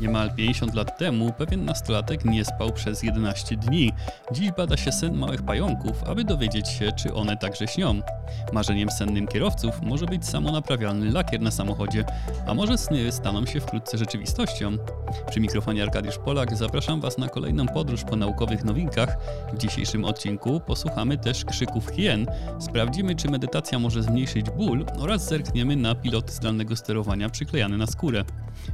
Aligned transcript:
Niemal 0.00 0.30
50 0.34 0.74
lat 0.74 0.98
temu 0.98 1.32
pewien 1.32 1.64
nastolatek 1.64 2.24
nie 2.24 2.44
spał 2.44 2.72
przez 2.72 3.02
11 3.02 3.56
dni. 3.56 3.92
Dziś 4.32 4.50
bada 4.52 4.76
się 4.76 4.92
sen 4.92 5.16
małych 5.16 5.42
pająków, 5.42 6.04
aby 6.04 6.24
dowiedzieć 6.24 6.68
się, 6.68 6.92
czy 6.92 7.14
one 7.14 7.36
także 7.36 7.68
śnią. 7.68 8.00
Marzeniem 8.52 8.90
sennym 8.90 9.26
kierowców 9.26 9.82
może 9.82 10.06
być 10.06 10.26
samonaprawialny 10.26 11.10
lakier 11.10 11.40
na 11.40 11.50
samochodzie, 11.50 12.04
a 12.46 12.54
może 12.54 12.78
sny 12.78 13.12
staną 13.12 13.46
się 13.46 13.60
wkrótce 13.60 13.98
rzeczywistością. 13.98 14.76
Przy 15.30 15.40
mikrofonie 15.40 15.82
Arkadiusz 15.82 16.18
Polak 16.18 16.56
zapraszam 16.56 17.00
Was 17.00 17.18
na 17.18 17.28
kolejną 17.28 17.66
podróż 17.66 18.04
po 18.04 18.16
naukowych 18.16 18.64
nowinkach. 18.64 19.16
W 19.52 19.58
dzisiejszym 19.58 20.04
odcinku 20.04 20.60
posłuchamy 20.60 21.18
też 21.18 21.44
krzyków 21.44 21.88
hien, 21.88 22.26
sprawdzimy, 22.58 23.14
czy 23.14 23.28
medytacja 23.28 23.78
może 23.78 24.02
zmniejszyć 24.02 24.50
ból 24.50 24.86
oraz 24.98 25.28
zerkniemy 25.28 25.76
na 25.76 25.94
pilot 25.94 26.30
zdalnego 26.30 26.76
sterowania 26.76 27.30
przyklejany 27.30 27.76
na 27.76 27.86
skórę. 27.86 28.24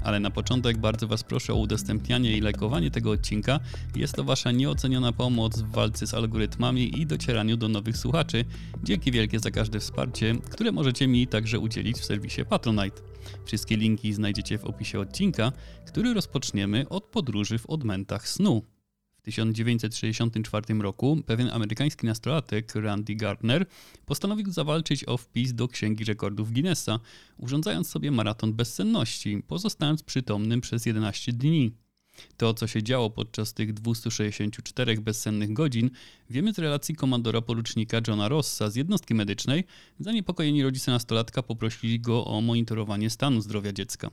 Ale 0.02 0.20
na 0.20 0.30
początek 0.30 0.78
bardzo 0.78 1.08
Was 1.08 1.24
proszę 1.24 1.52
o 1.52 1.56
udostępnianie 1.56 2.36
i 2.36 2.40
lajkowanie 2.40 2.90
tego 2.90 3.10
odcinka. 3.10 3.60
Jest 3.96 4.14
to 4.14 4.24
Wasza 4.24 4.50
nieoceniona 4.50 5.12
pomoc 5.12 5.58
w 5.58 5.70
walce 5.70 6.06
z 6.06 6.14
algorytmami 6.14 7.00
i 7.00 7.06
docieraniu 7.06 7.56
do 7.56 7.68
nowych 7.68 7.96
słuchaczy. 7.96 8.44
Dzięki 8.82 9.12
wielkie 9.12 9.40
za 9.40 9.50
każde 9.50 9.80
wsparcie, 9.80 10.34
które 10.50 10.72
możecie 10.72 11.06
mi 11.06 11.26
także 11.26 11.58
udzielić 11.58 11.96
w 11.98 12.04
serwisie 12.04 12.44
Patronite. 12.44 13.02
Wszystkie 13.44 13.76
linki 13.76 14.12
znajdziecie 14.12 14.58
w 14.58 14.64
opisie 14.64 15.00
odcinka, 15.00 15.52
który 15.86 16.14
rozpoczniemy 16.14 16.88
od 16.88 17.04
podróży 17.04 17.58
w 17.58 17.66
odmętach 17.66 18.28
snu. 18.28 18.62
W 19.22 19.24
1964 19.24 20.74
roku 20.74 21.22
pewien 21.26 21.50
amerykański 21.50 22.06
nastolatek, 22.06 22.74
Randy 22.74 23.14
Gardner, 23.14 23.66
postanowił 24.06 24.52
zawalczyć 24.52 25.08
o 25.08 25.16
wpis 25.16 25.54
do 25.54 25.68
Księgi 25.68 26.04
Rekordów 26.04 26.52
Guinnessa, 26.52 27.00
urządzając 27.36 27.88
sobie 27.88 28.10
maraton 28.10 28.52
bezsenności, 28.52 29.42
pozostając 29.46 30.02
przytomnym 30.02 30.60
przez 30.60 30.86
11 30.86 31.32
dni. 31.32 31.72
To, 32.36 32.54
co 32.54 32.66
się 32.66 32.82
działo 32.82 33.10
podczas 33.10 33.54
tych 33.54 33.72
264 33.72 35.00
bezsennych 35.00 35.52
godzin, 35.52 35.90
wiemy 36.30 36.54
z 36.54 36.58
relacji 36.58 36.94
komandora 36.94 37.40
porucznika 37.40 38.00
Johna 38.08 38.28
Rossa 38.28 38.70
z 38.70 38.76
jednostki 38.76 39.14
medycznej. 39.14 39.64
Zaniepokojeni 39.98 40.62
rodzice 40.62 40.90
nastolatka 40.90 41.42
poprosili 41.42 42.00
go 42.00 42.24
o 42.24 42.40
monitorowanie 42.40 43.10
stanu 43.10 43.40
zdrowia 43.40 43.72
dziecka. 43.72 44.10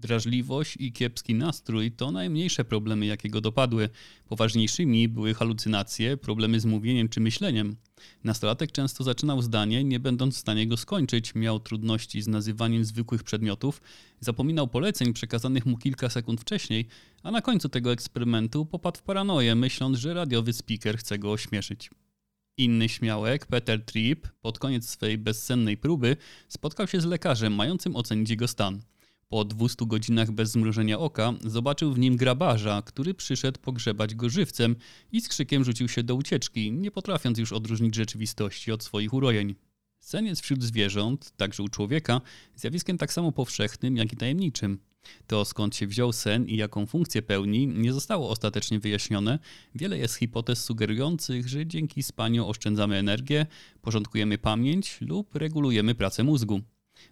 Drażliwość 0.00 0.76
i 0.80 0.92
kiepski 0.92 1.34
nastrój 1.34 1.92
to 1.92 2.10
najmniejsze 2.10 2.64
problemy, 2.64 3.06
jakie 3.06 3.30
go 3.30 3.40
dopadły. 3.40 3.88
Poważniejszymi 4.28 5.08
były 5.08 5.34
halucynacje, 5.34 6.16
problemy 6.16 6.60
z 6.60 6.64
mówieniem 6.64 7.08
czy 7.08 7.20
myśleniem. 7.20 7.76
Nastolatek 8.24 8.72
często 8.72 9.04
zaczynał 9.04 9.42
zdanie, 9.42 9.84
nie 9.84 10.00
będąc 10.00 10.34
w 10.34 10.38
stanie 10.38 10.66
go 10.66 10.76
skończyć, 10.76 11.34
miał 11.34 11.60
trudności 11.60 12.22
z 12.22 12.28
nazywaniem 12.28 12.84
zwykłych 12.84 13.22
przedmiotów, 13.22 13.80
zapominał 14.20 14.68
poleceń 14.68 15.12
przekazanych 15.12 15.66
mu 15.66 15.78
kilka 15.78 16.10
sekund 16.10 16.40
wcześniej, 16.40 16.86
a 17.22 17.30
na 17.30 17.42
końcu 17.42 17.68
tego 17.68 17.92
eksperymentu 17.92 18.66
popadł 18.66 18.98
w 18.98 19.02
paranoję, 19.02 19.54
myśląc, 19.54 19.98
że 19.98 20.14
radiowy 20.14 20.52
speaker 20.52 20.98
chce 20.98 21.18
go 21.18 21.32
ośmieszyć. 21.32 21.90
Inny 22.56 22.88
śmiałek, 22.88 23.46
Peter 23.46 23.84
Tripp, 23.84 24.28
pod 24.40 24.58
koniec 24.58 24.88
swej 24.88 25.18
bezsennej 25.18 25.76
próby 25.76 26.16
spotkał 26.48 26.86
się 26.86 27.00
z 27.00 27.04
lekarzem 27.04 27.54
mającym 27.54 27.96
ocenić 27.96 28.30
jego 28.30 28.48
stan. 28.48 28.82
Po 29.28 29.44
200 29.44 29.86
godzinach 29.86 30.30
bez 30.30 30.50
zmrużenia 30.50 30.98
oka 30.98 31.34
zobaczył 31.44 31.92
w 31.92 31.98
nim 31.98 32.16
grabarza, 32.16 32.82
który 32.82 33.14
przyszedł 33.14 33.60
pogrzebać 33.60 34.14
go 34.14 34.28
żywcem 34.28 34.76
i 35.12 35.20
z 35.20 35.28
krzykiem 35.28 35.64
rzucił 35.64 35.88
się 35.88 36.02
do 36.02 36.14
ucieczki, 36.14 36.72
nie 36.72 36.90
potrafiąc 36.90 37.38
już 37.38 37.52
odróżnić 37.52 37.94
rzeczywistości 37.94 38.72
od 38.72 38.84
swoich 38.84 39.14
urojeń. 39.14 39.54
Sen 40.00 40.26
jest 40.26 40.42
wśród 40.42 40.62
zwierząt, 40.62 41.32
także 41.36 41.62
u 41.62 41.68
człowieka, 41.68 42.20
zjawiskiem 42.56 42.98
tak 42.98 43.12
samo 43.12 43.32
powszechnym, 43.32 43.96
jak 43.96 44.12
i 44.12 44.16
tajemniczym. 44.16 44.78
To 45.26 45.44
skąd 45.44 45.76
się 45.76 45.86
wziął 45.86 46.12
sen 46.12 46.46
i 46.46 46.56
jaką 46.56 46.86
funkcję 46.86 47.22
pełni, 47.22 47.66
nie 47.66 47.92
zostało 47.92 48.30
ostatecznie 48.30 48.78
wyjaśnione. 48.78 49.38
Wiele 49.74 49.98
jest 49.98 50.14
hipotez 50.14 50.64
sugerujących, 50.64 51.48
że 51.48 51.66
dzięki 51.66 52.02
spaniu 52.02 52.48
oszczędzamy 52.48 52.96
energię, 52.96 53.46
porządkujemy 53.82 54.38
pamięć 54.38 54.98
lub 55.00 55.34
regulujemy 55.34 55.94
pracę 55.94 56.24
mózgu. 56.24 56.60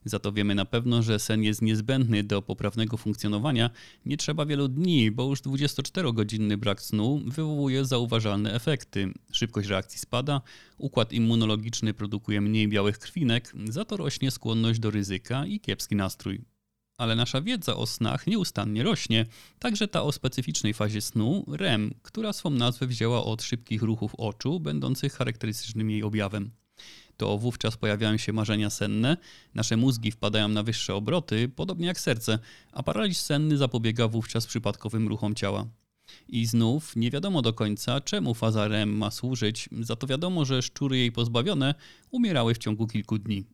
Za 0.04 0.18
to 0.18 0.32
wiemy 0.32 0.54
na 0.54 0.64
pewno, 0.64 1.02
że 1.02 1.18
sen 1.18 1.42
jest 1.42 1.62
niezbędny 1.62 2.22
do 2.24 2.42
poprawnego 2.42 2.96
funkcjonowania. 2.96 3.70
Nie 4.06 4.16
trzeba 4.16 4.46
wielu 4.46 4.68
dni, 4.68 5.10
bo 5.10 5.24
już 5.24 5.40
24-godzinny 5.40 6.56
brak 6.56 6.82
snu 6.82 7.20
wywołuje 7.26 7.84
zauważalne 7.84 8.54
efekty. 8.54 9.12
Szybkość 9.32 9.68
reakcji 9.68 9.98
spada, 9.98 10.40
układ 10.78 11.12
immunologiczny 11.12 11.94
produkuje 11.94 12.40
mniej 12.40 12.68
białych 12.68 12.98
krwinek, 12.98 13.52
za 13.68 13.84
to 13.84 13.96
rośnie 13.96 14.30
skłonność 14.30 14.80
do 14.80 14.90
ryzyka 14.90 15.46
i 15.46 15.60
kiepski 15.60 15.96
nastrój. 15.96 16.40
Ale 16.98 17.16
nasza 17.16 17.40
wiedza 17.40 17.76
o 17.76 17.86
snach 17.86 18.26
nieustannie 18.26 18.82
rośnie, 18.82 19.26
także 19.58 19.88
ta 19.88 20.02
o 20.02 20.12
specyficznej 20.12 20.74
fazie 20.74 21.00
snu 21.00 21.44
REM, 21.48 21.94
która 22.02 22.32
swą 22.32 22.50
nazwę 22.50 22.86
wzięła 22.86 23.24
od 23.24 23.42
szybkich 23.42 23.82
ruchów 23.82 24.14
oczu, 24.14 24.60
będących 24.60 25.12
charakterystycznym 25.12 25.90
jej 25.90 26.02
objawem 26.02 26.50
to 27.16 27.38
wówczas 27.38 27.76
pojawiają 27.76 28.16
się 28.16 28.32
marzenia 28.32 28.70
senne, 28.70 29.16
nasze 29.54 29.76
mózgi 29.76 30.10
wpadają 30.10 30.48
na 30.48 30.62
wyższe 30.62 30.94
obroty, 30.94 31.48
podobnie 31.48 31.86
jak 31.86 32.00
serce, 32.00 32.38
a 32.72 32.82
paraliż 32.82 33.16
senny 33.16 33.56
zapobiega 33.56 34.08
wówczas 34.08 34.46
przypadkowym 34.46 35.08
ruchom 35.08 35.34
ciała. 35.34 35.66
I 36.28 36.46
znów 36.46 36.96
nie 36.96 37.10
wiadomo 37.10 37.42
do 37.42 37.52
końca, 37.52 38.00
czemu 38.00 38.34
faza 38.34 38.68
REM 38.68 38.96
ma 38.96 39.10
służyć, 39.10 39.68
za 39.80 39.96
to 39.96 40.06
wiadomo, 40.06 40.44
że 40.44 40.62
szczury 40.62 40.98
jej 40.98 41.12
pozbawione 41.12 41.74
umierały 42.10 42.54
w 42.54 42.58
ciągu 42.58 42.86
kilku 42.86 43.18
dni 43.18 43.44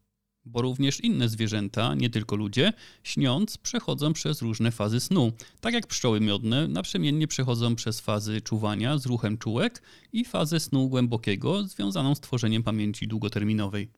bo 0.51 0.63
również 0.63 1.01
inne 1.01 1.29
zwierzęta, 1.29 1.95
nie 1.95 2.11
tylko 2.11 2.37
ludzie, 2.37 2.73
śniąc, 3.05 3.59
przechodzą 3.59 4.13
przez 4.13 4.43
różne 4.43 4.71
fazy 4.71 5.01
snu. 5.01 5.33
Tak 5.61 5.75
jak 5.75 5.87
pszczoły 5.87 6.21
miodne 6.21 6.69
naprzemiennie 6.69 7.27
przechodzą 7.27 7.77
przez 7.77 8.01
fazy 8.01 8.41
czuwania 8.41 8.99
z 8.99 9.07
ruchem 9.07 9.39
czułek 9.39 9.83
i 10.13 10.25
fazę 10.25 10.61
snu 10.61 10.89
głębokiego 10.89 11.65
związaną 11.65 12.15
z 12.15 12.21
tworzeniem 12.21 12.63
pamięci 12.63 13.09
długoterminowej. 13.09 13.89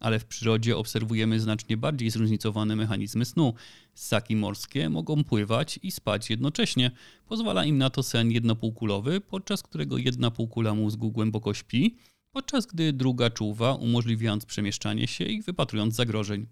Ale 0.00 0.18
w 0.18 0.24
przyrodzie 0.24 0.76
obserwujemy 0.76 1.40
znacznie 1.40 1.76
bardziej 1.76 2.10
zróżnicowane 2.10 2.76
mechanizmy 2.76 3.24
snu. 3.24 3.54
Ssaki 3.94 4.36
morskie 4.36 4.88
mogą 4.88 5.24
pływać 5.24 5.78
i 5.82 5.90
spać 5.90 6.30
jednocześnie. 6.30 6.90
Pozwala 7.28 7.64
im 7.64 7.78
na 7.78 7.90
to 7.90 8.02
sen 8.02 8.30
jednopółkulowy, 8.30 9.20
podczas 9.20 9.62
którego 9.62 9.98
jedna 9.98 10.30
półkula 10.30 10.74
mózgu 10.74 11.10
głęboko 11.10 11.54
śpi, 11.54 11.96
podczas 12.38 12.66
gdy 12.66 12.92
druga 12.92 13.30
czuwa, 13.30 13.74
umożliwiając 13.74 14.46
przemieszczanie 14.46 15.06
się 15.06 15.24
i 15.24 15.42
wypatrując 15.42 15.94
zagrożeń. 15.94 16.46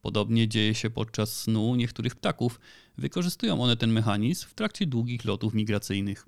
Podobnie 0.00 0.48
dzieje 0.48 0.74
się 0.74 0.90
podczas 0.90 1.40
snu 1.40 1.74
niektórych 1.74 2.16
ptaków. 2.16 2.60
Wykorzystują 2.98 3.62
one 3.62 3.76
ten 3.76 3.92
mechanizm 3.92 4.46
w 4.46 4.54
trakcie 4.54 4.86
długich 4.86 5.24
lotów 5.24 5.54
migracyjnych. 5.54 6.26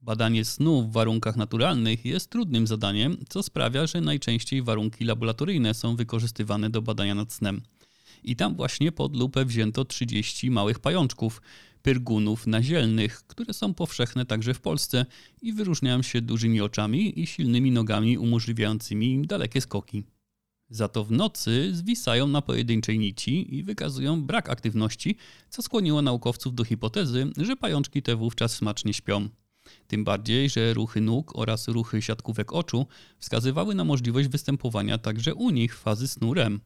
Badanie 0.00 0.44
snu 0.44 0.82
w 0.82 0.92
warunkach 0.92 1.36
naturalnych 1.36 2.04
jest 2.04 2.30
trudnym 2.30 2.66
zadaniem, 2.66 3.16
co 3.28 3.42
sprawia, 3.42 3.86
że 3.86 4.00
najczęściej 4.00 4.62
warunki 4.62 5.04
laboratoryjne 5.04 5.74
są 5.74 5.96
wykorzystywane 5.96 6.70
do 6.70 6.82
badania 6.82 7.14
nad 7.14 7.32
snem. 7.32 7.62
I 8.24 8.36
tam 8.36 8.54
właśnie 8.54 8.92
pod 8.92 9.16
lupę 9.16 9.44
wzięto 9.44 9.84
30 9.84 10.50
małych 10.50 10.78
pajączków, 10.78 11.42
pyrgunów 11.82 12.46
nazielnych, 12.46 13.22
które 13.26 13.54
są 13.54 13.74
powszechne 13.74 14.26
także 14.26 14.54
w 14.54 14.60
Polsce 14.60 15.06
i 15.42 15.52
wyróżniają 15.52 16.02
się 16.02 16.20
dużymi 16.20 16.60
oczami 16.60 17.20
i 17.20 17.26
silnymi 17.26 17.70
nogami 17.70 18.18
umożliwiającymi 18.18 19.12
im 19.12 19.26
dalekie 19.26 19.60
skoki. 19.60 20.04
Za 20.70 20.88
to 20.88 21.04
w 21.04 21.10
nocy 21.10 21.70
zwisają 21.74 22.26
na 22.26 22.42
pojedynczej 22.42 22.98
nici 22.98 23.54
i 23.56 23.62
wykazują 23.62 24.22
brak 24.22 24.50
aktywności, 24.50 25.16
co 25.48 25.62
skłoniło 25.62 26.02
naukowców 26.02 26.54
do 26.54 26.64
hipotezy, 26.64 27.30
że 27.36 27.56
pajączki 27.56 28.02
te 28.02 28.16
wówczas 28.16 28.56
smacznie 28.56 28.94
śpią. 28.94 29.28
Tym 29.86 30.04
bardziej, 30.04 30.50
że 30.50 30.74
ruchy 30.74 31.00
nóg 31.00 31.38
oraz 31.38 31.68
ruchy 31.68 32.02
siatkówek 32.02 32.52
oczu 32.52 32.86
wskazywały 33.18 33.74
na 33.74 33.84
możliwość 33.84 34.28
występowania 34.28 34.98
także 34.98 35.34
u 35.34 35.50
nich 35.50 35.78
fazy 35.78 36.08
snu 36.08 36.34
REM. 36.34 36.60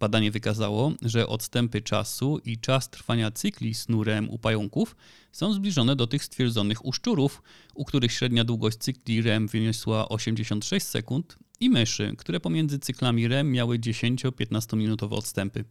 Badanie 0.00 0.30
wykazało, 0.30 0.92
że 1.02 1.26
odstępy 1.26 1.82
czasu 1.82 2.38
i 2.44 2.58
czas 2.58 2.90
trwania 2.90 3.30
cykli 3.30 3.74
snu 3.74 4.04
REM 4.04 4.30
u 4.30 4.38
pająków 4.38 4.96
są 5.32 5.52
zbliżone 5.52 5.96
do 5.96 6.06
tych 6.06 6.24
stwierdzonych 6.24 6.84
u 6.84 6.92
szczurów, 6.92 7.42
u 7.74 7.84
których 7.84 8.12
średnia 8.12 8.44
długość 8.44 8.78
cykli 8.78 9.22
REM 9.22 9.48
wyniosła 9.48 10.08
86 10.08 10.86
sekund, 10.86 11.38
i 11.60 11.70
myszy, 11.70 12.14
które 12.18 12.40
pomiędzy 12.40 12.78
cyklami 12.78 13.28
REM 13.28 13.52
miały 13.52 13.78
10-15 13.78 14.76
minutowe 14.76 15.16
odstępy. 15.16 15.64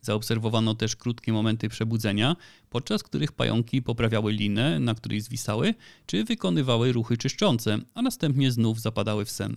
Zaobserwowano 0.00 0.74
też 0.74 0.96
krótkie 0.96 1.32
momenty 1.32 1.68
przebudzenia, 1.68 2.36
podczas 2.70 3.02
których 3.02 3.32
pająki 3.32 3.82
poprawiały 3.82 4.32
linę, 4.32 4.80
na 4.80 4.94
której 4.94 5.20
zwisały, 5.20 5.74
czy 6.06 6.24
wykonywały 6.24 6.92
ruchy 6.92 7.16
czyszczące, 7.16 7.78
a 7.94 8.02
następnie 8.02 8.52
znów 8.52 8.80
zapadały 8.80 9.24
w 9.24 9.30
sen. 9.30 9.56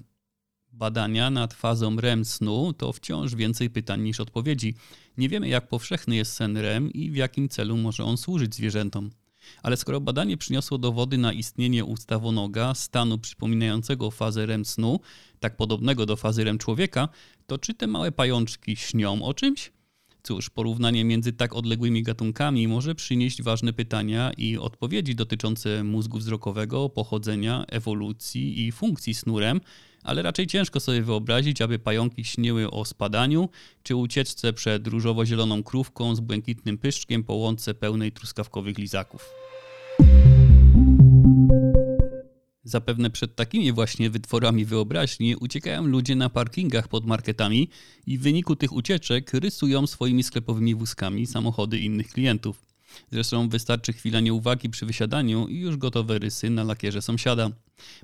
Badania 0.72 1.30
nad 1.30 1.54
fazą 1.54 1.96
REM 1.96 2.26
snu 2.26 2.74
to 2.74 2.94
wciąż 2.94 3.36
więcej 3.36 3.70
pytań 3.70 4.02
niż 4.02 4.20
odpowiedzi. 4.20 4.76
Nie 5.18 5.30
wiemy, 5.30 5.48
jak 5.48 5.68
powszechny 5.68 6.16
jest 6.16 6.34
sen 6.34 6.58
REM 6.58 6.94
i 6.94 7.12
w 7.12 7.16
jakim 7.16 7.50
celu 7.50 7.78
może 7.78 8.04
on 8.04 8.18
służyć 8.18 8.56
zwierzętom. 8.56 9.10
Ale 9.64 9.78
skoro 9.78 10.02
badanie 10.02 10.38
przyniosło 10.38 10.78
dowody 10.78 11.18
na 11.18 11.34
istnienie 11.34 11.86
ustawonoga, 11.86 12.74
stanu 12.74 13.18
przypominającego 13.18 14.12
fazę 14.12 14.46
REM 14.46 14.66
snu, 14.66 15.00
tak 15.40 15.58
podobnego 15.58 16.06
do 16.06 16.16
fazy 16.16 16.44
REM 16.44 16.58
człowieka, 16.58 17.10
to 17.48 17.58
czy 17.58 17.74
te 17.74 17.88
małe 17.88 18.12
pajączki 18.12 18.76
śnią 18.76 19.22
o 19.22 19.34
czymś? 19.34 19.72
Cóż, 20.24 20.50
porównanie 20.50 21.06
między 21.06 21.34
tak 21.34 21.56
odległymi 21.56 22.04
gatunkami 22.04 22.68
może 22.68 22.96
przynieść 22.96 23.42
ważne 23.42 23.74
pytania 23.74 24.32
i 24.38 24.58
odpowiedzi 24.58 25.16
dotyczące 25.16 25.84
mózgu 25.84 26.18
wzrokowego, 26.18 26.90
pochodzenia, 26.90 27.66
ewolucji 27.68 28.68
i 28.68 28.72
funkcji 28.72 29.14
snurem, 29.14 29.62
ale 30.04 30.22
raczej 30.22 30.48
ciężko 30.48 30.80
sobie 30.80 31.02
wyobrazić, 31.02 31.62
aby 31.62 31.80
pająki 31.80 32.26
śniły 32.26 32.72
o 32.72 32.86
spadaniu 32.86 33.50
czy 33.84 33.96
ucieczce 33.96 34.54
przed 34.54 34.88
różowo-zieloną 34.88 35.64
krówką 35.64 36.16
z 36.16 36.20
błękitnym 36.20 36.78
pyszczkiem 36.78 37.24
po 37.24 37.34
łące 37.34 37.74
pełnej 37.74 38.12
truskawkowych 38.12 38.78
lizaków. 38.78 39.49
Zapewne 42.70 43.10
przed 43.10 43.36
takimi 43.36 43.72
właśnie 43.72 44.10
wytworami 44.10 44.66
wyobraźni 44.66 45.36
uciekają 45.36 45.88
ludzie 45.88 46.16
na 46.16 46.30
parkingach 46.30 46.88
pod 46.88 47.06
marketami 47.06 47.70
i 48.08 48.18
w 48.18 48.22
wyniku 48.22 48.56
tych 48.56 48.74
ucieczek 48.74 49.34
rysują 49.34 49.88
swoimi 49.88 50.24
sklepowymi 50.24 50.76
wózkami 50.76 51.28
samochody 51.28 51.80
innych 51.80 52.08
klientów. 52.08 52.62
Zresztą 53.12 53.50
wystarczy 53.50 53.94
chwila 53.94 54.20
nieuwagi 54.20 54.70
przy 54.70 54.86
wysiadaniu 54.86 55.48
i 55.48 55.60
już 55.60 55.78
gotowe 55.78 56.20
rysy 56.20 56.50
na 56.50 56.64
lakierze 56.64 57.02
sąsiada. 57.02 57.50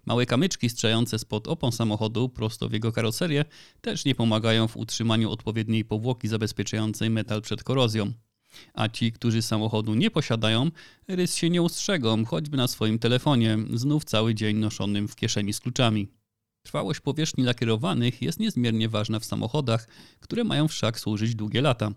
Małe 0.06 0.26
kamyczki 0.26 0.70
strzające 0.70 1.20
spod 1.20 1.48
opon 1.48 1.72
samochodu 1.72 2.30
prosto 2.30 2.70
w 2.70 2.74
jego 2.74 2.92
karoserię 2.92 3.46
też 3.82 4.06
nie 4.06 4.16
pomagają 4.16 4.68
w 4.68 4.78
utrzymaniu 4.78 5.32
odpowiedniej 5.32 5.86
powłoki 5.86 6.28
zabezpieczającej 6.28 7.10
metal 7.10 7.42
przed 7.42 7.64
korozją. 7.64 8.14
A 8.74 8.90
ci, 8.90 9.12
którzy 9.12 9.42
samochodu 9.42 9.94
nie 9.94 10.12
posiadają, 10.12 10.72
rys 11.08 11.36
się 11.36 11.50
nie 11.50 11.62
ustrzegą, 11.62 12.26
choćby 12.26 12.58
na 12.58 12.68
swoim 12.68 13.00
telefonie, 13.00 13.58
znów 13.74 14.06
cały 14.06 14.36
dzień 14.36 14.58
noszonym 14.58 15.08
w 15.08 15.16
kieszeni 15.16 15.54
z 15.54 15.60
kluczami. 15.60 16.08
Trwałość 16.64 17.00
powierzchni 17.00 17.44
lakierowanych 17.44 18.22
jest 18.22 18.40
niezmiernie 18.40 18.90
ważna 18.90 19.20
w 19.20 19.26
samochodach, 19.26 19.88
które 20.20 20.44
mają 20.44 20.68
wszak 20.68 21.00
służyć 21.00 21.36
długie 21.36 21.62
lata. 21.62 21.92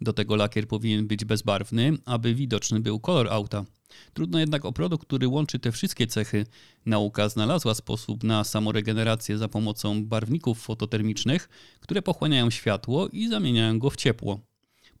Do 0.00 0.12
tego 0.12 0.36
lakier 0.36 0.68
powinien 0.68 1.06
być 1.06 1.24
bezbarwny, 1.24 1.98
aby 2.04 2.34
widoczny 2.34 2.80
był 2.80 3.00
kolor 3.00 3.28
auta. 3.28 3.64
Trudno 4.12 4.38
jednak 4.38 4.64
o 4.64 4.72
produkt, 4.72 5.06
który 5.06 5.28
łączy 5.28 5.58
te 5.58 5.72
wszystkie 5.72 6.06
cechy. 6.06 6.46
Nauka 6.86 7.28
znalazła 7.28 7.74
sposób 7.74 8.24
na 8.24 8.44
samoregenerację 8.44 9.38
za 9.38 9.48
pomocą 9.48 10.04
barwników 10.04 10.62
fototermicznych, 10.62 11.48
które 11.80 12.02
pochłaniają 12.02 12.50
światło 12.50 13.08
i 13.08 13.28
zamieniają 13.28 13.78
go 13.78 13.90
w 13.90 13.96
ciepło. 13.96 14.40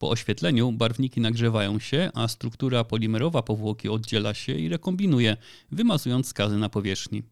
Po 0.02 0.10
oświetleniu 0.10 0.72
barwniki 0.72 1.20
nagrzewają 1.20 1.78
się, 1.78 2.10
a 2.14 2.28
struktura 2.28 2.84
polimerowa 2.84 3.42
powłoki 3.42 3.88
oddziela 3.88 4.34
się 4.34 4.54
i 4.54 4.68
rekombinuje, 4.68 5.36
wymazując 5.72 6.28
skazy 6.28 6.56
na 6.56 6.68
powierzchni. 6.68 7.22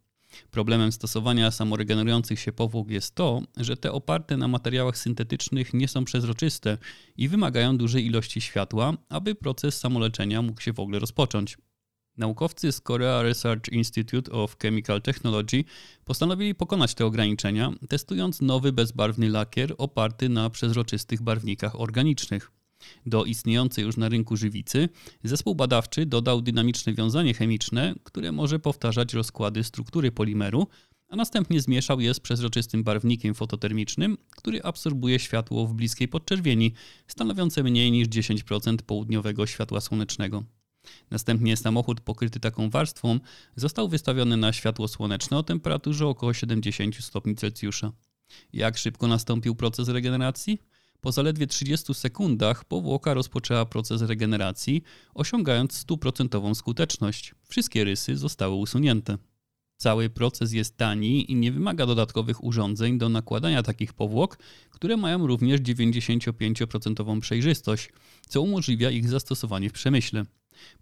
Problemem 0.50 0.92
stosowania 0.92 1.50
samoregenerujących 1.50 2.40
się 2.40 2.52
powłok 2.52 2.90
jest 2.90 3.14
to, 3.14 3.42
że 3.56 3.76
te 3.76 3.92
oparte 3.92 4.36
na 4.36 4.48
materiałach 4.48 4.98
syntetycznych 4.98 5.74
nie 5.74 5.88
są 5.88 6.04
przezroczyste 6.04 6.78
i 7.16 7.28
wymagają 7.28 7.78
dużej 7.78 8.06
ilości 8.06 8.40
światła, 8.40 8.96
aby 9.08 9.34
proces 9.34 9.78
samoleczenia 9.78 10.42
mógł 10.42 10.60
się 10.60 10.72
w 10.72 10.80
ogóle 10.80 10.98
rozpocząć. 10.98 11.58
Naukowcy 12.16 12.72
z 12.72 12.80
Korea 12.80 13.22
Research 13.22 13.72
Institute 13.72 14.32
of 14.32 14.56
Chemical 14.58 15.02
Technology 15.02 15.64
postanowili 16.04 16.54
pokonać 16.54 16.94
te 16.94 17.06
ograniczenia, 17.06 17.72
testując 17.88 18.40
nowy 18.40 18.72
bezbarwny 18.72 19.28
lakier 19.28 19.74
oparty 19.78 20.28
na 20.28 20.50
przezroczystych 20.50 21.22
barwnikach 21.22 21.80
organicznych. 21.80 22.59
Do 23.06 23.24
istniejącej 23.24 23.84
już 23.84 23.96
na 23.96 24.08
rynku 24.08 24.36
żywicy 24.36 24.88
zespół 25.24 25.54
badawczy 25.54 26.06
dodał 26.06 26.42
dynamiczne 26.42 26.94
wiązanie 26.94 27.34
chemiczne, 27.34 27.94
które 28.04 28.32
może 28.32 28.58
powtarzać 28.58 29.14
rozkłady 29.14 29.64
struktury 29.64 30.12
polimeru, 30.12 30.66
a 31.08 31.16
następnie 31.16 31.60
zmieszał 31.60 32.00
je 32.00 32.14
z 32.14 32.20
przezroczystym 32.20 32.84
barwnikiem 32.84 33.34
fototermicznym, 33.34 34.16
który 34.36 34.62
absorbuje 34.62 35.18
światło 35.18 35.66
w 35.66 35.74
bliskiej 35.74 36.08
podczerwieni, 36.08 36.72
stanowiące 37.06 37.62
mniej 37.62 37.92
niż 37.92 38.08
10% 38.08 38.76
południowego 38.76 39.46
światła 39.46 39.80
słonecznego. 39.80 40.44
Następnie 41.10 41.56
samochód 41.56 42.00
pokryty 42.00 42.40
taką 42.40 42.70
warstwą 42.70 43.20
został 43.56 43.88
wystawiony 43.88 44.36
na 44.36 44.52
światło 44.52 44.88
słoneczne 44.88 45.38
o 45.38 45.42
temperaturze 45.42 46.06
około 46.06 46.34
70 46.34 46.96
stopni 46.96 47.34
Celsjusza. 47.36 47.92
Jak 48.52 48.78
szybko 48.78 49.06
nastąpił 49.06 49.54
proces 49.54 49.88
regeneracji? 49.88 50.58
Po 51.00 51.12
zaledwie 51.12 51.46
30 51.46 51.94
sekundach 51.94 52.64
powłoka 52.64 53.14
rozpoczęła 53.14 53.66
proces 53.66 54.02
regeneracji, 54.02 54.82
osiągając 55.14 55.72
stuprocentową 55.72 56.54
skuteczność. 56.54 57.34
Wszystkie 57.48 57.84
rysy 57.84 58.16
zostały 58.16 58.54
usunięte. 58.54 59.18
Cały 59.76 60.10
proces 60.10 60.52
jest 60.52 60.76
tani 60.76 61.32
i 61.32 61.34
nie 61.34 61.52
wymaga 61.52 61.86
dodatkowych 61.86 62.44
urządzeń 62.44 62.98
do 62.98 63.08
nakładania 63.08 63.62
takich 63.62 63.92
powłok, 63.92 64.38
które 64.70 64.96
mają 64.96 65.26
również 65.26 65.60
95% 65.60 67.20
przejrzystość, 67.20 67.90
co 68.28 68.42
umożliwia 68.42 68.90
ich 68.90 69.08
zastosowanie 69.08 69.70
w 69.70 69.72
przemyśle. 69.72 70.24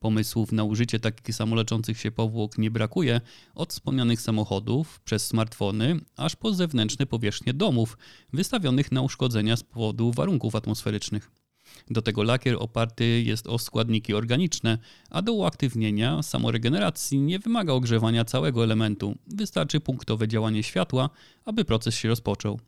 Pomysłów 0.00 0.52
na 0.52 0.64
użycie 0.64 1.00
takich 1.00 1.34
samoleczących 1.34 2.00
się 2.00 2.10
powłok 2.10 2.58
nie 2.58 2.70
brakuje, 2.70 3.20
od 3.54 3.72
wspomnianych 3.72 4.20
samochodów, 4.20 5.00
przez 5.00 5.26
smartfony, 5.26 6.00
aż 6.16 6.36
po 6.36 6.54
zewnętrzne 6.54 7.06
powierzchnie 7.06 7.54
domów, 7.54 7.98
wystawionych 8.32 8.92
na 8.92 9.02
uszkodzenia 9.02 9.56
z 9.56 9.62
powodu 9.62 10.12
warunków 10.12 10.54
atmosferycznych. 10.54 11.30
Do 11.90 12.02
tego 12.02 12.22
lakier 12.22 12.56
oparty 12.58 13.22
jest 13.22 13.46
o 13.46 13.58
składniki 13.58 14.14
organiczne, 14.14 14.78
a 15.10 15.22
do 15.22 15.32
uaktywnienia 15.32 16.22
samoregeneracji 16.22 17.18
nie 17.18 17.38
wymaga 17.38 17.72
ogrzewania 17.72 18.24
całego 18.24 18.64
elementu. 18.64 19.14
Wystarczy 19.26 19.80
punktowe 19.80 20.28
działanie 20.28 20.62
światła, 20.62 21.10
aby 21.44 21.64
proces 21.64 21.94
się 21.94 22.08
rozpoczął. 22.08 22.60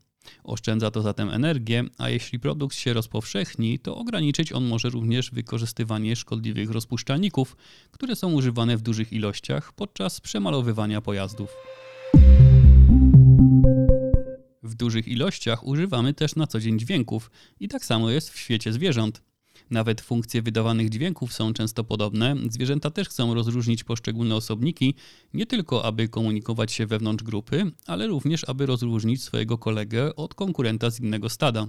Oszczędza 0.44 0.90
to 0.90 1.02
zatem 1.02 1.30
energię, 1.30 1.84
a 1.98 2.08
jeśli 2.08 2.40
produkt 2.40 2.76
się 2.76 2.92
rozpowszechni, 2.92 3.78
to 3.78 3.96
ograniczyć 3.96 4.52
on 4.52 4.64
może 4.64 4.90
również 4.90 5.30
wykorzystywanie 5.30 6.16
szkodliwych 6.16 6.70
rozpuszczalników, 6.70 7.56
które 7.90 8.16
są 8.16 8.32
używane 8.32 8.76
w 8.76 8.82
dużych 8.82 9.12
ilościach 9.12 9.72
podczas 9.72 10.20
przemalowywania 10.20 11.00
pojazdów. 11.00 11.50
W 14.62 14.74
dużych 14.74 15.08
ilościach 15.08 15.66
używamy 15.66 16.14
też 16.14 16.36
na 16.36 16.46
co 16.46 16.60
dzień 16.60 16.78
dźwięków 16.78 17.30
i 17.60 17.68
tak 17.68 17.84
samo 17.84 18.10
jest 18.10 18.30
w 18.30 18.38
świecie 18.38 18.72
zwierząt. 18.72 19.29
Nawet 19.70 20.00
funkcje 20.00 20.42
wydawanych 20.42 20.88
dźwięków 20.88 21.32
są 21.32 21.52
często 21.52 21.84
podobne. 21.84 22.36
Zwierzęta 22.50 22.90
też 22.90 23.08
chcą 23.08 23.34
rozróżnić 23.34 23.84
poszczególne 23.84 24.36
osobniki, 24.36 24.94
nie 25.34 25.46
tylko 25.46 25.84
aby 25.84 26.08
komunikować 26.08 26.72
się 26.72 26.86
wewnątrz 26.86 27.24
grupy, 27.24 27.72
ale 27.86 28.06
również 28.06 28.48
aby 28.48 28.66
rozróżnić 28.66 29.22
swojego 29.22 29.58
kolegę 29.58 30.16
od 30.16 30.34
konkurenta 30.34 30.90
z 30.90 31.00
innego 31.00 31.28
stada. 31.28 31.66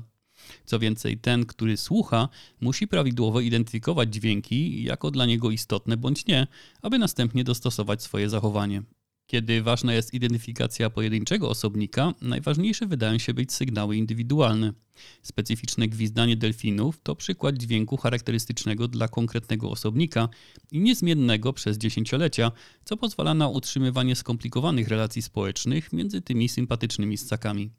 Co 0.66 0.80
więcej, 0.80 1.18
ten, 1.18 1.46
który 1.46 1.78
słucha, 1.78 2.30
musi 2.62 2.88
prawidłowo 2.88 3.40
identyfikować 3.40 4.14
dźwięki 4.14 4.84
jako 4.84 5.12
dla 5.12 5.26
niego 5.26 5.52
istotne 5.52 5.98
bądź 5.98 6.26
nie, 6.26 6.48
aby 6.82 7.00
następnie 7.00 7.44
dostosować 7.44 8.04
swoje 8.04 8.30
zachowanie. 8.30 8.84
Kiedy 9.32 9.62
ważna 9.62 9.94
jest 9.94 10.14
identyfikacja 10.14 10.90
pojedynczego 10.90 11.50
osobnika, 11.50 12.14
najważniejsze 12.22 12.86
wydają 12.86 13.18
się 13.18 13.34
być 13.34 13.54
sygnały 13.54 13.98
indywidualne. 13.98 14.74
Specyficzne 15.22 15.88
gwizdanie 15.88 16.38
delfinów 16.38 17.00
to 17.04 17.16
przykład 17.16 17.58
dźwięku 17.58 17.98
charakterystycznego 17.98 18.88
dla 18.88 19.08
konkretnego 19.08 19.70
osobnika 19.70 20.30
i 20.72 20.80
niezmiennego 20.80 21.54
przez 21.54 21.78
dziesięciolecia, 21.78 22.52
co 22.86 22.98
pozwala 22.98 23.34
na 23.34 23.48
utrzymywanie 23.48 24.16
skomplikowanych 24.16 24.88
relacji 24.88 25.22
społecznych 25.22 25.94
między 25.94 26.22
tymi 26.22 26.50
sympatycznymi 26.50 27.18
ssakami. 27.18 27.72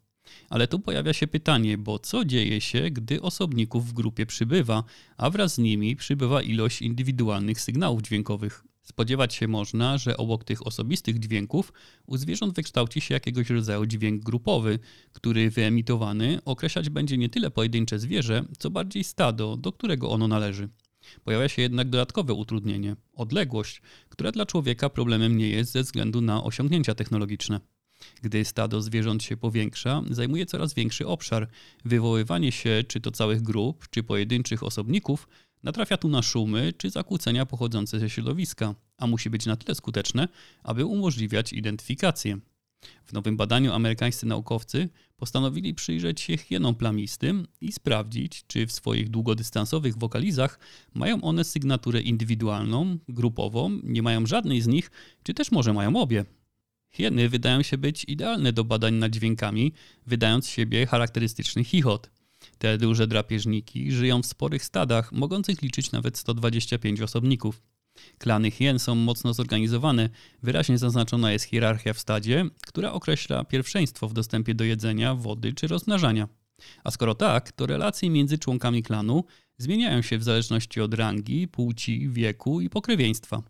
Ale 0.49 0.67
tu 0.67 0.79
pojawia 0.79 1.13
się 1.13 1.27
pytanie, 1.27 1.77
bo 1.77 1.99
co 1.99 2.25
dzieje 2.25 2.61
się, 2.61 2.91
gdy 2.91 3.21
osobników 3.21 3.87
w 3.89 3.93
grupie 3.93 4.25
przybywa, 4.25 4.83
a 5.17 5.29
wraz 5.29 5.53
z 5.53 5.57
nimi 5.57 5.95
przybywa 5.95 6.41
ilość 6.41 6.81
indywidualnych 6.81 7.61
sygnałów 7.61 8.01
dźwiękowych? 8.01 8.72
Spodziewać 8.83 9.33
się 9.33 9.47
można, 9.47 9.97
że 9.97 10.17
obok 10.17 10.43
tych 10.43 10.67
osobistych 10.67 11.19
dźwięków 11.19 11.73
u 12.05 12.17
zwierząt 12.17 12.55
wykształci 12.55 13.01
się 13.01 13.13
jakiegoś 13.13 13.49
rodzaju 13.49 13.85
dźwięk 13.85 14.23
grupowy, 14.23 14.79
który 15.13 15.49
wyemitowany 15.49 16.39
określać 16.45 16.89
będzie 16.89 17.17
nie 17.17 17.29
tyle 17.29 17.51
pojedyncze 17.51 17.99
zwierzę, 17.99 18.45
co 18.57 18.69
bardziej 18.69 19.03
stado, 19.03 19.57
do 19.57 19.71
którego 19.71 20.09
ono 20.09 20.27
należy. 20.27 20.69
Pojawia 21.23 21.49
się 21.49 21.61
jednak 21.61 21.89
dodatkowe 21.89 22.33
utrudnienie 22.33 22.95
odległość, 23.13 23.81
która 24.09 24.31
dla 24.31 24.45
człowieka 24.45 24.89
problemem 24.89 25.37
nie 25.37 25.49
jest 25.49 25.71
ze 25.71 25.83
względu 25.83 26.21
na 26.21 26.43
osiągnięcia 26.43 26.95
technologiczne. 26.95 27.59
Gdy 28.21 28.45
stado 28.45 28.81
zwierząt 28.81 29.23
się 29.23 29.37
powiększa, 29.37 30.01
zajmuje 30.09 30.45
coraz 30.45 30.73
większy 30.73 31.07
obszar. 31.07 31.47
Wywoływanie 31.85 32.51
się 32.51 32.83
czy 32.87 33.01
to 33.01 33.11
całych 33.11 33.41
grup, 33.41 33.87
czy 33.89 34.03
pojedynczych 34.03 34.63
osobników 34.63 35.27
Natrafia 35.63 35.97
tu 35.97 36.09
na 36.09 36.21
szumy 36.21 36.73
czy 36.77 36.89
zakłócenia 36.89 37.45
pochodzące 37.45 37.99
ze 37.99 38.09
środowiska, 38.09 38.75
a 38.97 39.07
musi 39.07 39.29
być 39.29 39.45
na 39.45 39.55
tyle 39.55 39.75
skuteczne, 39.75 40.27
aby 40.63 40.85
umożliwiać 40.85 41.53
identyfikację. 41.53 42.37
W 43.05 43.13
nowym 43.13 43.37
badaniu 43.37 43.73
amerykańscy 43.73 44.25
naukowcy 44.25 44.89
postanowili 45.17 45.73
przyjrzeć 45.73 46.21
się 46.21 46.37
hienom 46.37 46.75
plamistym 46.75 47.47
i 47.61 47.71
sprawdzić, 47.71 48.43
czy 48.47 48.67
w 48.67 48.71
swoich 48.71 49.09
długodystansowych 49.09 49.97
wokalizach 49.97 50.59
mają 50.93 51.21
one 51.21 51.43
sygnaturę 51.43 52.01
indywidualną, 52.01 52.97
grupową, 53.07 53.79
nie 53.83 54.01
mają 54.01 54.25
żadnej 54.25 54.61
z 54.61 54.67
nich, 54.67 54.91
czy 55.23 55.33
też 55.33 55.51
może 55.51 55.73
mają 55.73 55.95
obie. 55.95 56.25
Hieny 56.91 57.29
wydają 57.29 57.61
się 57.61 57.77
być 57.77 58.05
idealne 58.07 58.53
do 58.53 58.63
badań 58.63 58.93
nad 58.93 59.11
dźwiękami, 59.11 59.73
wydając 60.05 60.47
siebie 60.47 60.85
charakterystyczny 60.85 61.63
chichot. 61.63 62.09
Te 62.63 62.77
duże 62.77 63.07
drapieżniki 63.07 63.91
żyją 63.91 64.21
w 64.21 64.25
sporych 64.25 64.63
stadach, 64.63 65.11
mogących 65.11 65.61
liczyć 65.61 65.91
nawet 65.91 66.17
125 66.17 67.01
osobników. 67.01 67.61
Klany 68.17 68.51
hien 68.51 68.79
są 68.79 68.95
mocno 68.95 69.33
zorganizowane, 69.33 70.09
wyraźnie 70.43 70.77
zaznaczona 70.77 71.31
jest 71.31 71.45
hierarchia 71.45 71.93
w 71.93 71.99
stadzie, 71.99 72.45
która 72.67 72.91
określa 72.91 73.43
pierwszeństwo 73.43 74.07
w 74.07 74.13
dostępie 74.13 74.55
do 74.55 74.63
jedzenia, 74.63 75.15
wody 75.15 75.53
czy 75.53 75.67
rozmnażania. 75.67 76.27
A 76.83 76.91
skoro 76.91 77.15
tak, 77.15 77.51
to 77.51 77.65
relacje 77.65 78.09
między 78.09 78.37
członkami 78.37 78.83
klanu 78.83 79.23
zmieniają 79.57 80.01
się 80.01 80.17
w 80.17 80.23
zależności 80.23 80.81
od 80.81 80.93
rangi, 80.93 81.47
płci, 81.47 82.09
wieku 82.09 82.61
i 82.61 82.69
pokrewieństwa. 82.69 83.43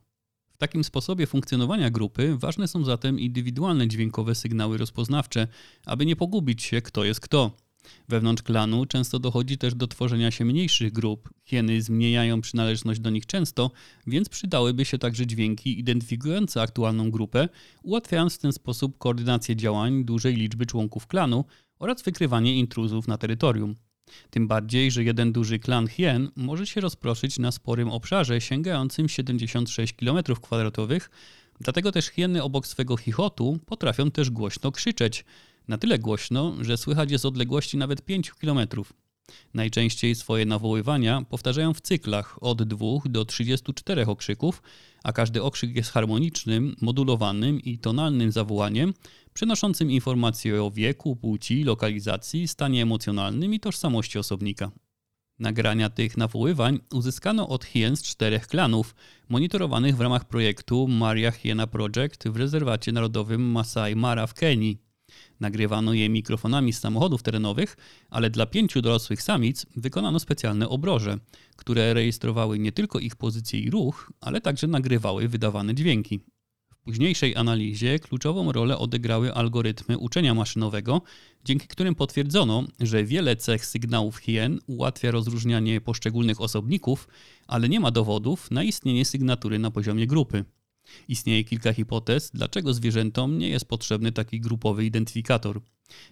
W 0.53 0.57
takim 0.57 0.83
sposobie 0.83 1.27
funkcjonowania 1.27 1.89
grupy 1.89 2.37
ważne 2.37 2.67
są 2.67 2.83
zatem 2.83 3.19
indywidualne 3.19 3.87
dźwiękowe 3.87 4.35
sygnały 4.35 4.77
rozpoznawcze, 4.77 5.47
aby 5.85 6.05
nie 6.05 6.15
pogubić 6.15 6.63
się, 6.63 6.81
kto 6.81 7.03
jest 7.03 7.19
kto. 7.19 7.62
Wewnątrz 8.09 8.43
klanu 8.43 8.85
często 8.85 9.19
dochodzi 9.19 9.57
też 9.57 9.75
do 9.75 9.87
tworzenia 9.87 10.31
się 10.31 10.45
mniejszych 10.45 10.91
grup. 10.91 11.29
Hieny 11.45 11.81
zmieniają 11.81 12.41
przynależność 12.41 12.99
do 12.99 13.09
nich 13.09 13.25
często, 13.25 13.71
więc 14.07 14.29
przydałyby 14.29 14.85
się 14.85 14.97
także 14.97 15.27
dźwięki 15.27 15.79
identyfikujące 15.79 16.61
aktualną 16.61 17.11
grupę, 17.11 17.49
ułatwiając 17.83 18.35
w 18.35 18.37
ten 18.37 18.53
sposób 18.53 18.97
koordynację 18.97 19.55
działań 19.55 20.05
dużej 20.05 20.35
liczby 20.35 20.65
członków 20.65 21.07
klanu 21.07 21.45
oraz 21.79 22.01
wykrywanie 22.01 22.59
intruzów 22.59 23.07
na 23.07 23.17
terytorium. 23.17 23.75
Tym 24.29 24.47
bardziej, 24.47 24.91
że 24.91 25.03
jeden 25.03 25.31
duży 25.31 25.59
klan 25.59 25.87
hien 25.87 26.31
może 26.35 26.67
się 26.67 26.81
rozproszyć 26.81 27.39
na 27.39 27.51
sporym 27.51 27.89
obszarze 27.89 28.41
sięgającym 28.41 29.09
76 29.09 29.95
km2, 29.95 31.01
dlatego 31.59 31.91
też 31.91 32.05
hieny 32.05 32.43
obok 32.43 32.67
swego 32.67 32.97
chichotu 32.97 33.59
potrafią 33.65 34.11
też 34.11 34.29
głośno 34.29 34.71
krzyczeć. 34.71 35.25
Na 35.67 35.77
tyle 35.77 35.99
głośno, 35.99 36.55
że 36.61 36.77
słychać 36.77 37.11
je 37.11 37.19
z 37.19 37.25
odległości 37.25 37.77
nawet 37.77 38.01
5 38.01 38.31
km. 38.31 38.59
Najczęściej 39.53 40.15
swoje 40.15 40.45
nawoływania 40.45 41.21
powtarzają 41.29 41.73
w 41.73 41.81
cyklach 41.81 42.43
od 42.43 42.63
2 42.63 42.87
do 43.05 43.25
34 43.25 44.05
okrzyków, 44.05 44.61
a 45.03 45.13
każdy 45.13 45.43
okrzyk 45.43 45.75
jest 45.75 45.91
harmonicznym, 45.91 46.75
modulowanym 46.81 47.61
i 47.61 47.77
tonalnym 47.77 48.31
zawołaniem, 48.31 48.93
przynoszącym 49.33 49.91
informacje 49.91 50.63
o 50.63 50.71
wieku, 50.71 51.15
płci, 51.15 51.63
lokalizacji, 51.63 52.47
stanie 52.47 52.81
emocjonalnym 52.81 53.53
i 53.53 53.59
tożsamości 53.59 54.19
osobnika. 54.19 54.71
Nagrania 55.39 55.89
tych 55.89 56.17
nawoływań 56.17 56.79
uzyskano 56.93 57.49
od 57.49 57.65
hien 57.65 57.95
z 57.95 58.03
czterech 58.03 58.47
klanów, 58.47 58.95
monitorowanych 59.29 59.97
w 59.97 60.01
ramach 60.01 60.25
projektu 60.25 60.87
Maria 60.87 61.31
Hiena 61.31 61.67
Project 61.67 62.27
w 62.27 62.37
rezerwacie 62.37 62.91
narodowym 62.91 63.41
Masai 63.51 63.95
Mara 63.95 64.27
w 64.27 64.33
Kenii. 64.33 64.92
Nagrywano 65.39 65.93
je 65.93 66.09
mikrofonami 66.09 66.73
z 66.73 66.79
samochodów 66.79 67.23
terenowych, 67.23 67.77
ale 68.09 68.29
dla 68.29 68.45
pięciu 68.45 68.81
dorosłych 68.81 69.21
samic 69.21 69.65
wykonano 69.75 70.19
specjalne 70.19 70.69
obroże, 70.69 71.17
które 71.55 71.93
rejestrowały 71.93 72.59
nie 72.59 72.71
tylko 72.71 72.99
ich 72.99 73.15
pozycję 73.15 73.59
i 73.59 73.69
ruch, 73.69 74.13
ale 74.21 74.41
także 74.41 74.67
nagrywały 74.67 75.27
wydawane 75.27 75.75
dźwięki. 75.75 76.19
W 76.69 76.85
późniejszej 76.85 77.35
analizie 77.35 77.99
kluczową 77.99 78.51
rolę 78.51 78.77
odegrały 78.77 79.33
algorytmy 79.33 79.97
uczenia 79.97 80.33
maszynowego, 80.33 81.01
dzięki 81.45 81.67
którym 81.67 81.95
potwierdzono, 81.95 82.63
że 82.79 83.03
wiele 83.03 83.35
cech 83.35 83.65
sygnałów 83.65 84.17
hien 84.17 84.59
ułatwia 84.67 85.11
rozróżnianie 85.11 85.81
poszczególnych 85.81 86.41
osobników, 86.41 87.07
ale 87.47 87.69
nie 87.69 87.79
ma 87.79 87.91
dowodów 87.91 88.51
na 88.51 88.63
istnienie 88.63 89.05
sygnatury 89.05 89.59
na 89.59 89.71
poziomie 89.71 90.07
grupy. 90.07 90.45
Istnieje 91.07 91.43
kilka 91.43 91.73
hipotez, 91.73 92.31
dlaczego 92.33 92.73
zwierzętom 92.73 93.37
nie 93.37 93.49
jest 93.49 93.65
potrzebny 93.65 94.11
taki 94.11 94.39
grupowy 94.39 94.85
identyfikator. 94.85 95.61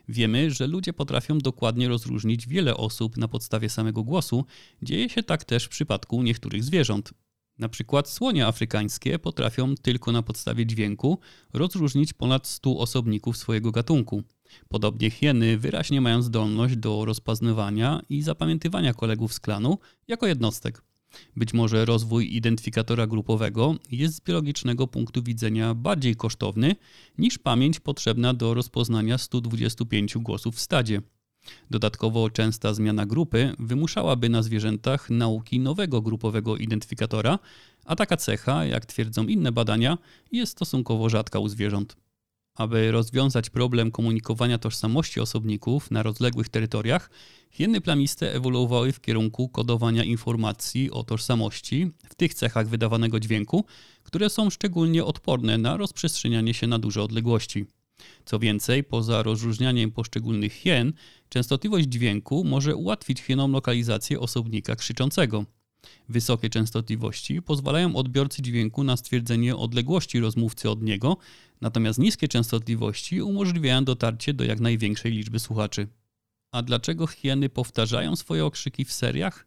Wiemy, 0.09 0.51
że 0.51 0.67
ludzie 0.67 0.93
potrafią 0.93 1.37
dokładnie 1.37 1.87
rozróżnić 1.87 2.47
wiele 2.47 2.77
osób 2.77 3.17
na 3.17 3.27
podstawie 3.27 3.69
samego 3.69 4.03
głosu. 4.03 4.45
Dzieje 4.81 5.09
się 5.09 5.23
tak 5.23 5.43
też 5.43 5.65
w 5.65 5.69
przypadku 5.69 6.23
niektórych 6.23 6.63
zwierząt. 6.63 7.13
Na 7.59 7.69
przykład 7.69 8.09
słonie 8.09 8.47
afrykańskie 8.47 9.19
potrafią 9.19 9.75
tylko 9.75 10.11
na 10.11 10.23
podstawie 10.23 10.65
dźwięku 10.65 11.19
rozróżnić 11.53 12.13
ponad 12.13 12.47
100 12.47 12.77
osobników 12.77 13.37
swojego 13.37 13.71
gatunku. 13.71 14.23
Podobnie 14.69 15.09
hieny 15.09 15.57
wyraźnie 15.57 16.01
mają 16.01 16.21
zdolność 16.21 16.75
do 16.75 17.05
rozpoznawania 17.05 18.01
i 18.09 18.21
zapamiętywania 18.21 18.93
kolegów 18.93 19.33
z 19.33 19.39
klanu 19.39 19.77
jako 20.07 20.27
jednostek. 20.27 20.81
Być 21.35 21.53
może 21.53 21.85
rozwój 21.85 22.35
identyfikatora 22.35 23.07
grupowego 23.07 23.75
jest 23.91 24.15
z 24.15 24.21
biologicznego 24.21 24.87
punktu 24.87 25.23
widzenia 25.23 25.73
bardziej 25.73 26.15
kosztowny 26.15 26.75
niż 27.17 27.37
pamięć 27.37 27.79
potrzebna 27.79 28.33
do 28.33 28.53
rozpoznania 28.53 29.17
125 29.17 30.17
głosów 30.17 30.55
w 30.55 30.59
stadzie. 30.59 31.01
Dodatkowo 31.69 32.29
częsta 32.29 32.73
zmiana 32.73 33.05
grupy 33.05 33.53
wymuszałaby 33.59 34.29
na 34.29 34.43
zwierzętach 34.43 35.09
nauki 35.09 35.59
nowego 35.59 36.01
grupowego 36.01 36.57
identyfikatora, 36.57 37.39
a 37.85 37.95
taka 37.95 38.17
cecha, 38.17 38.65
jak 38.65 38.85
twierdzą 38.85 39.27
inne 39.27 39.51
badania, 39.51 39.97
jest 40.31 40.51
stosunkowo 40.51 41.09
rzadka 41.09 41.39
u 41.39 41.47
zwierząt. 41.47 41.95
Aby 42.55 42.91
rozwiązać 42.91 43.49
problem 43.49 43.91
komunikowania 43.91 44.57
tożsamości 44.57 45.19
osobników 45.19 45.91
na 45.91 46.03
rozległych 46.03 46.49
terytoriach, 46.49 47.09
hieny 47.51 47.81
plamiste 47.81 48.33
ewoluowały 48.33 48.91
w 48.91 49.01
kierunku 49.01 49.49
kodowania 49.49 50.03
informacji 50.03 50.91
o 50.91 51.03
tożsamości 51.03 51.91
w 52.09 52.15
tych 52.15 52.33
cechach 52.33 52.67
wydawanego 52.67 53.19
dźwięku, 53.19 53.65
które 54.03 54.29
są 54.29 54.49
szczególnie 54.49 55.05
odporne 55.05 55.57
na 55.57 55.77
rozprzestrzenianie 55.77 56.53
się 56.53 56.67
na 56.67 56.79
duże 56.79 57.03
odległości. 57.03 57.65
Co 58.25 58.39
więcej, 58.39 58.83
poza 58.83 59.23
rozróżnianiem 59.23 59.91
poszczególnych 59.91 60.53
hien, 60.53 60.93
częstotliwość 61.29 61.87
dźwięku 61.87 62.43
może 62.43 62.75
ułatwić 62.75 63.21
hienom 63.21 63.51
lokalizację 63.51 64.19
osobnika 64.19 64.75
krzyczącego. 64.75 65.45
Wysokie 66.09 66.49
częstotliwości 66.49 67.41
pozwalają 67.41 67.95
odbiorcy 67.95 68.41
dźwięku 68.41 68.83
na 68.83 68.97
stwierdzenie 68.97 69.55
odległości 69.55 70.19
rozmówcy 70.19 70.69
od 70.69 70.81
niego, 70.81 71.17
natomiast 71.61 71.99
niskie 71.99 72.27
częstotliwości 72.27 73.21
umożliwiają 73.21 73.85
dotarcie 73.85 74.33
do 74.33 74.43
jak 74.43 74.59
największej 74.59 75.11
liczby 75.11 75.39
słuchaczy. 75.39 75.87
A 76.51 76.61
dlaczego 76.61 77.07
hieny 77.07 77.49
powtarzają 77.49 78.15
swoje 78.15 78.45
okrzyki 78.45 78.85
w 78.85 78.93
seriach? 78.93 79.45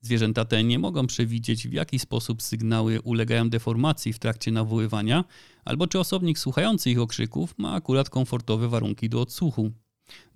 Zwierzęta 0.00 0.44
te 0.44 0.64
nie 0.64 0.78
mogą 0.78 1.06
przewidzieć, 1.06 1.68
w 1.68 1.72
jaki 1.72 1.98
sposób 1.98 2.42
sygnały 2.42 3.00
ulegają 3.00 3.50
deformacji 3.50 4.12
w 4.12 4.18
trakcie 4.18 4.52
nawoływania, 4.52 5.24
albo 5.64 5.86
czy 5.86 5.98
osobnik 5.98 6.38
słuchający 6.38 6.90
ich 6.90 6.98
okrzyków 6.98 7.54
ma 7.58 7.74
akurat 7.74 8.10
komfortowe 8.10 8.68
warunki 8.68 9.08
do 9.08 9.20
odsłuchu. 9.20 9.70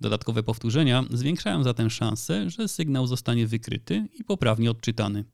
Dodatkowe 0.01 0.43
powtórzenia 0.43 1.03
zwiększają 1.09 1.63
zatem 1.63 1.89
szanse, 1.89 2.49
że 2.49 2.67
sygnał 2.67 3.07
zostanie 3.07 3.47
wykryty 3.47 4.07
i 4.19 4.23
poprawnie 4.23 4.71
odczytany. 4.71 5.25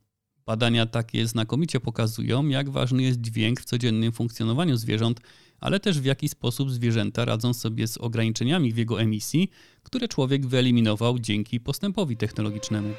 Badania 0.46 0.86
takie 0.86 1.28
znakomicie 1.28 1.80
pokazują, 1.80 2.48
jak 2.48 2.70
ważny 2.70 3.04
jest 3.04 3.22
dźwięk 3.22 3.62
w 3.62 3.66
codziennym 3.66 4.12
funkcjonowaniu 4.12 4.78
zwierząt, 4.78 5.22
ale 5.60 5.80
też 5.80 6.00
w 6.00 6.06
jaki 6.06 6.30
sposób 6.30 6.72
zwierzęta 6.72 7.26
radzą 7.26 7.54
sobie 7.54 7.88
z 7.88 7.98
ograniczeniami 7.98 8.74
w 8.74 8.78
jego 8.78 9.02
emisji, 9.02 9.50
które 9.84 10.08
człowiek 10.08 10.46
wyeliminował 10.46 11.20
dzięki 11.20 11.60
postępowi 11.60 12.18
technologicznemu. 12.18 12.94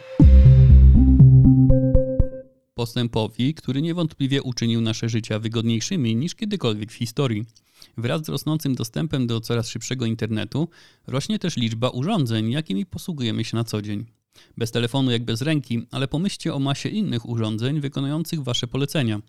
Postępowi, 2.75 3.55
który 3.55 3.83
niewątpliwie 3.83 4.43
uczynił 4.43 4.81
nasze 4.81 5.09
życia 5.09 5.39
wygodniejszymi 5.39 6.17
niż 6.17 6.35
kiedykolwiek 6.35 6.93
w 6.93 6.95
historii. 6.95 7.45
Wraz 7.97 8.25
z 8.25 8.29
rosnącym 8.29 8.75
dostępem 8.75 9.27
do 9.27 9.41
coraz 9.41 9.69
szybszego 9.69 10.07
internetu 10.07 10.69
rośnie 11.07 11.39
też 11.39 11.57
liczba 11.57 11.89
urządzeń, 11.89 12.51
jakimi 12.51 12.87
posługujemy 12.87 13.45
się 13.45 13.57
na 13.57 13.65
co 13.65 13.83
dzień. 13.83 14.07
Bez 14.57 14.71
telefonu 14.71 15.11
jak 15.11 15.25
bez 15.25 15.43
ręki, 15.43 15.87
ale 15.91 16.09
pomyślcie 16.09 16.55
o 16.55 16.59
masie 16.59 16.89
innych 16.89 17.29
urządzeń 17.29 17.81
wykonujących 17.81 18.43
Wasze 18.43 18.67
polecenia. 18.67 19.21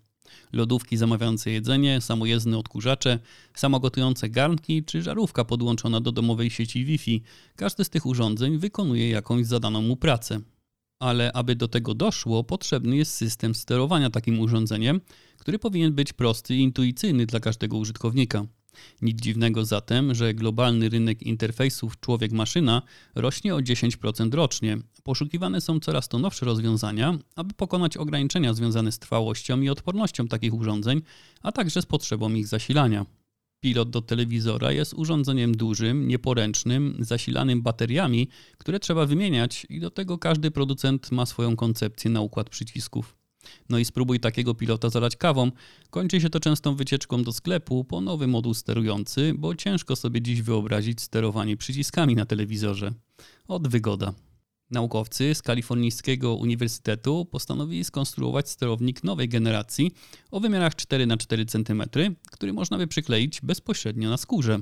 Lodówki 0.52 0.96
zamawiające 0.96 1.50
jedzenie, 1.50 2.00
samojezdne 2.00 2.58
odkurzacze, 2.58 3.18
samogotujące 3.54 4.28
garnki 4.28 4.84
czy 4.84 5.02
żarówka 5.02 5.44
podłączona 5.44 6.00
do 6.00 6.12
domowej 6.12 6.50
sieci 6.50 6.84
Wi-Fi. 6.84 7.22
Każde 7.56 7.84
z 7.84 7.90
tych 7.90 8.06
urządzeń 8.06 8.58
wykonuje 8.58 9.10
jakąś 9.10 9.46
zadaną 9.46 9.82
mu 9.82 9.96
pracę. 9.96 10.40
Ale 11.00 11.32
aby 11.32 11.56
do 11.56 11.68
tego 11.68 11.94
doszło, 11.94 12.44
potrzebny 12.44 12.96
jest 12.96 13.14
system 13.14 13.54
sterowania 13.54 14.10
takim 14.10 14.40
urządzeniem, 14.40 15.00
który 15.38 15.58
powinien 15.58 15.92
być 15.92 16.12
prosty 16.12 16.56
i 16.56 16.60
intuicyjny 16.60 17.26
dla 17.26 17.40
każdego 17.40 17.76
użytkownika. 17.76 18.46
Nic 19.02 19.20
dziwnego 19.20 19.64
zatem, 19.64 20.14
że 20.14 20.34
globalny 20.34 20.88
rynek 20.88 21.22
interfejsów 21.22 22.00
człowiek-maszyna 22.00 22.82
rośnie 23.14 23.54
o 23.54 23.58
10% 23.58 24.34
rocznie. 24.34 24.78
Poszukiwane 25.02 25.60
są 25.60 25.80
coraz 25.80 26.08
to 26.08 26.18
nowsze 26.18 26.46
rozwiązania, 26.46 27.18
aby 27.36 27.54
pokonać 27.54 27.96
ograniczenia 27.96 28.54
związane 28.54 28.92
z 28.92 28.98
trwałością 28.98 29.60
i 29.60 29.68
odpornością 29.68 30.28
takich 30.28 30.54
urządzeń, 30.54 31.02
a 31.42 31.52
także 31.52 31.82
z 31.82 31.86
potrzebą 31.86 32.34
ich 32.34 32.46
zasilania. 32.46 33.06
Pilot 33.60 33.90
do 33.90 34.02
telewizora 34.02 34.72
jest 34.72 34.94
urządzeniem 34.94 35.56
dużym, 35.56 36.08
nieporęcznym, 36.08 36.96
zasilanym 36.98 37.62
bateriami, 37.62 38.28
które 38.58 38.80
trzeba 38.80 39.06
wymieniać 39.06 39.66
i 39.70 39.80
do 39.80 39.90
tego 39.90 40.18
każdy 40.18 40.50
producent 40.50 41.12
ma 41.12 41.26
swoją 41.26 41.56
koncepcję 41.56 42.10
na 42.10 42.20
układ 42.20 42.50
przycisków. 42.50 43.19
No 43.68 43.78
i 43.78 43.84
spróbuj 43.84 44.20
takiego 44.20 44.54
pilota 44.54 44.90
zalać 44.90 45.16
kawą. 45.16 45.50
Kończy 45.90 46.20
się 46.20 46.30
to 46.30 46.40
częstą 46.40 46.76
wycieczką 46.76 47.22
do 47.22 47.32
sklepu 47.32 47.84
po 47.84 48.00
nowy 48.00 48.26
moduł 48.26 48.54
sterujący, 48.54 49.34
bo 49.38 49.54
ciężko 49.54 49.96
sobie 49.96 50.22
dziś 50.22 50.42
wyobrazić 50.42 51.00
sterowanie 51.00 51.56
przyciskami 51.56 52.14
na 52.14 52.26
telewizorze. 52.26 52.92
Od 53.48 53.68
wygoda. 53.68 54.14
Naukowcy 54.70 55.34
z 55.34 55.42
kalifornijskiego 55.42 56.34
uniwersytetu 56.34 57.24
postanowili 57.24 57.84
skonstruować 57.84 58.48
sterownik 58.48 59.04
nowej 59.04 59.28
generacji 59.28 59.92
o 60.30 60.40
wymiarach 60.40 60.74
4x4 60.74 61.46
cm, 61.48 61.82
który 62.30 62.52
można 62.52 62.78
by 62.78 62.86
przykleić 62.86 63.40
bezpośrednio 63.42 64.10
na 64.10 64.16
skórze. 64.16 64.60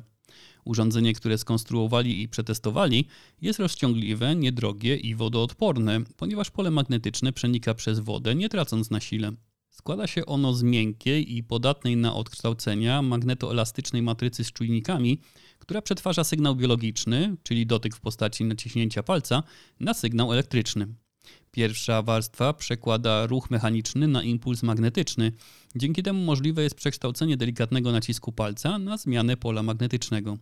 Urządzenie, 0.64 1.12
które 1.12 1.38
skonstruowali 1.38 2.23
i 2.23 2.28
przetestowali, 2.28 3.04
jest 3.42 3.58
rozciągliwe, 3.58 4.37
niedrogie 4.37 4.97
i 4.97 5.14
wodoodporne, 5.14 6.00
ponieważ 6.16 6.50
pole 6.50 6.70
magnetyczne 6.70 7.32
przenika 7.32 7.75
przez 7.75 7.99
wodę, 7.99 8.35
nie 8.35 8.49
tracąc 8.49 8.90
na 8.90 9.00
sile. 9.00 9.32
Składa 9.70 10.06
się 10.06 10.26
ono 10.26 10.54
z 10.54 10.62
miękkiej 10.62 11.37
i 11.37 11.42
podatnej 11.42 11.97
na 11.97 12.14
odkształcenia 12.14 13.02
magnetoelastycznej 13.02 14.02
matrycy 14.02 14.44
z 14.44 14.52
czujnikami, 14.52 15.20
która 15.58 15.82
przetwarza 15.82 16.25
sygnał 16.25 16.56
biologiczny, 16.56 17.37
czyli 17.42 17.66
dotyk 17.66 17.97
w 17.97 18.00
postaci 18.00 18.44
naciśnięcia 18.44 19.02
palca, 19.02 19.42
na 19.80 19.94
sygnał 19.94 20.32
elektryczny. 20.32 20.87
Pierwsza 21.50 22.02
warstwa 22.02 22.52
przekłada 22.52 23.26
ruch 23.26 23.50
mechaniczny 23.50 24.09
na 24.09 24.23
impuls 24.23 24.62
magnetyczny. 24.62 25.33
Dzięki 25.76 26.02
temu 26.02 26.25
możliwe 26.25 26.62
jest 26.62 26.75
przekształcenie 26.75 27.37
delikatnego 27.37 27.93
nacisku 27.93 28.33
palca 28.33 28.78
na 28.78 28.97
zmianę 28.97 29.37
pola 29.37 29.62
magnetycznego. 29.62 30.38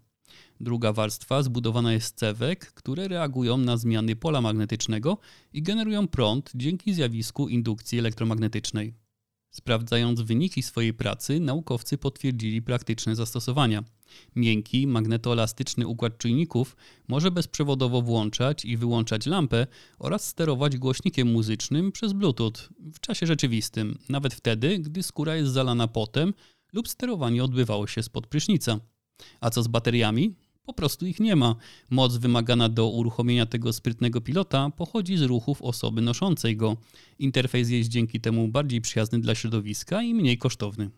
Druga 0.61 0.93
warstwa 0.93 1.43
zbudowana 1.43 1.93
jest 1.93 2.07
z 2.07 2.13
cewek, 2.13 2.73
które 2.73 3.09
reagują 3.09 3.57
na 3.57 3.77
zmiany 3.77 4.17
pola 4.17 4.41
magnetycznego 4.41 5.19
i 5.53 5.63
generują 5.63 6.09
prąd 6.09 6.51
dzięki 6.55 6.95
zjawisku 6.95 7.49
indukcji 7.49 7.99
elektromagnetycznej. 7.99 9.06
Sprawdzając 9.57 10.21
wyniki 10.21 10.63
swojej 10.63 10.95
pracy, 10.95 11.41
naukowcy 11.41 11.99
potwierdzili 11.99 12.63
praktyczne 12.63 13.17
zastosowania. 13.17 13.85
Miękki, 14.37 14.87
magnetoelastyczny 14.87 15.87
układ 15.87 16.19
czujników 16.19 16.77
może 17.09 17.31
bezprzewodowo 17.31 18.03
włączać 18.03 18.65
i 18.65 18.77
wyłączać 18.77 19.27
lampę 19.27 19.67
oraz 19.99 20.29
sterować 20.29 20.77
głośnikiem 20.77 21.33
muzycznym 21.33 21.93
przez 21.93 22.13
Bluetooth 22.13 22.53
w 22.95 23.01
czasie 23.01 23.27
rzeczywistym, 23.27 23.99
nawet 24.09 24.35
wtedy, 24.35 24.79
gdy 24.79 25.03
skóra 25.03 25.37
jest 25.37 25.53
zalana 25.53 25.89
potem 25.89 26.35
lub 26.73 26.89
sterowanie 26.89 27.45
odbywało 27.45 27.87
się 27.87 28.03
spod 28.03 28.27
prysznica. 28.27 28.81
A 29.41 29.51
co 29.51 29.63
z 29.63 29.69
bateriami? 29.69 30.35
Po 30.67 30.73
prostu 30.73 31.07
ich 31.07 31.21
nie 31.21 31.37
ma. 31.37 31.57
Moc 31.91 32.17
wymagana 32.17 32.69
do 32.69 32.89
uruchomienia 32.89 33.47
tego 33.47 33.73
sprytnego 33.73 34.21
pilota 34.21 34.71
pochodzi 34.77 35.17
z 35.17 35.23
ruchów 35.23 35.63
osoby 35.63 36.03
noszącej 36.03 36.57
go. 36.57 36.77
Interfejs 37.19 37.69
jest 37.69 37.89
dzięki 37.89 38.21
temu 38.21 38.49
bardziej 38.49 38.81
przyjazny 38.81 39.21
dla 39.21 39.35
środowiska 39.35 40.03
i 40.03 40.15
mniej 40.15 40.39
kosztowny. 40.39 40.91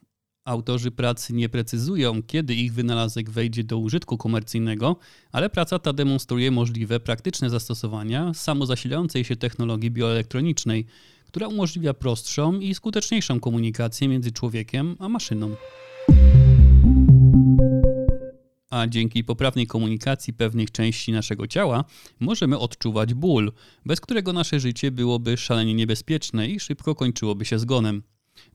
Autorzy 0.45 0.91
pracy 0.91 1.35
nie 1.35 1.49
precyzują, 1.49 2.23
kiedy 2.23 2.55
ich 2.55 2.73
wynalazek 2.73 3.31
wejdzie 3.31 3.65
do 3.65 3.79
użytku 3.79 4.19
komercyjnego, 4.19 4.97
ale 5.33 5.51
praca 5.51 5.79
ta 5.79 5.93
demonstruje 5.93 6.51
możliwe 6.51 7.01
praktyczne 7.01 7.51
zastosowania 7.51 8.35
samozasilającej 8.35 9.25
się 9.25 9.37
technologii 9.37 9.91
bioelektronicznej, 9.91 10.87
która 11.27 11.49
umożliwia 11.49 11.95
prostszą 11.95 12.61
i 12.61 12.75
skuteczniejszą 12.75 13.41
komunikację 13.41 14.09
między 14.09 14.33
człowiekiem 14.33 14.97
a 14.99 15.09
maszyną 15.09 15.57
a 18.71 18.87
dzięki 18.87 19.25
poprawnej 19.25 19.67
komunikacji 19.67 20.33
pewnych 20.33 20.71
części 20.71 21.13
naszego 21.13 21.47
ciała 21.47 21.85
możemy 22.21 22.59
odczuwać 22.59 23.15
ból, 23.15 23.53
bez 23.87 24.01
którego 24.01 24.33
nasze 24.33 24.61
życie 24.61 24.91
byłoby 24.91 25.37
szalenie 25.37 25.75
niebezpieczne 25.75 26.49
i 26.49 26.61
szybko 26.61 26.95
kończyłoby 26.95 27.45
się 27.45 27.59
zgonem. 27.59 28.03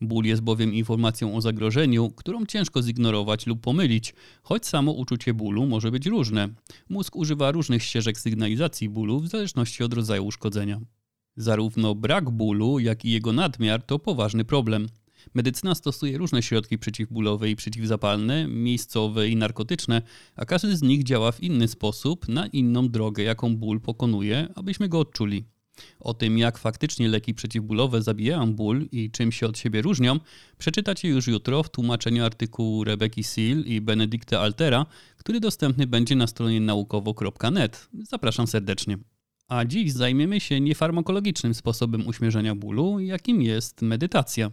Ból 0.01 0.25
jest 0.25 0.41
bowiem 0.41 0.73
informacją 0.73 1.35
o 1.35 1.41
zagrożeniu, 1.41 2.09
którą 2.09 2.45
ciężko 2.45 2.81
zignorować 2.81 3.47
lub 3.47 3.61
pomylić, 3.61 4.13
choć 4.43 4.65
samo 4.65 4.91
uczucie 4.91 5.33
bólu 5.33 5.65
może 5.65 5.91
być 5.91 6.05
różne. 6.05 6.49
Mózg 6.89 7.15
używa 7.15 7.51
różnych 7.51 7.83
ścieżek 7.83 8.19
sygnalizacji 8.19 8.89
bólu 8.89 9.19
w 9.19 9.27
zależności 9.27 9.83
od 9.83 9.93
rodzaju 9.93 10.25
uszkodzenia. 10.25 10.81
Zarówno 11.35 11.95
brak 11.95 12.29
bólu, 12.29 12.79
jak 12.79 13.05
i 13.05 13.11
jego 13.11 13.33
nadmiar 13.33 13.83
to 13.83 13.99
poważny 13.99 14.45
problem. 14.45 14.87
Medycyna 15.33 15.75
stosuje 15.75 16.17
różne 16.17 16.43
środki 16.43 16.77
przeciwbólowe 16.77 17.49
i 17.49 17.55
przeciwzapalne, 17.55 18.47
miejscowe 18.47 19.29
i 19.29 19.35
narkotyczne, 19.35 20.01
a 20.35 20.45
każdy 20.45 20.77
z 20.77 20.81
nich 20.81 21.03
działa 21.03 21.31
w 21.31 21.43
inny 21.43 21.67
sposób, 21.67 22.27
na 22.27 22.47
inną 22.47 22.89
drogę, 22.89 23.23
jaką 23.23 23.55
ból 23.57 23.81
pokonuje, 23.81 24.47
abyśmy 24.55 24.89
go 24.89 24.99
odczuli. 24.99 25.45
O 25.99 26.13
tym, 26.13 26.37
jak 26.37 26.57
faktycznie 26.57 27.07
leki 27.07 27.33
przeciwbólowe 27.33 28.01
zabijają 28.01 28.53
ból 28.53 28.87
i 28.91 29.11
czym 29.11 29.31
się 29.31 29.47
od 29.47 29.57
siebie 29.57 29.81
różnią, 29.81 30.19
przeczytacie 30.57 31.07
już 31.07 31.27
jutro 31.27 31.63
w 31.63 31.69
tłumaczeniu 31.69 32.25
artykułu 32.25 32.83
Rebeki 32.83 33.23
Seal 33.23 33.59
i 33.59 33.81
Benedicta 33.81 34.39
Altera, 34.39 34.85
który 35.17 35.39
dostępny 35.39 35.87
będzie 35.87 36.15
na 36.15 36.27
stronie 36.27 36.61
naukowo.net. 36.61 37.89
Zapraszam 38.03 38.47
serdecznie. 38.47 38.97
A 39.47 39.65
dziś 39.65 39.91
zajmiemy 39.91 40.39
się 40.39 40.61
niefarmakologicznym 40.61 41.53
sposobem 41.53 42.07
uśmierzenia 42.07 42.55
bólu, 42.55 42.99
jakim 42.99 43.41
jest 43.41 43.81
medytacja. 43.81 44.51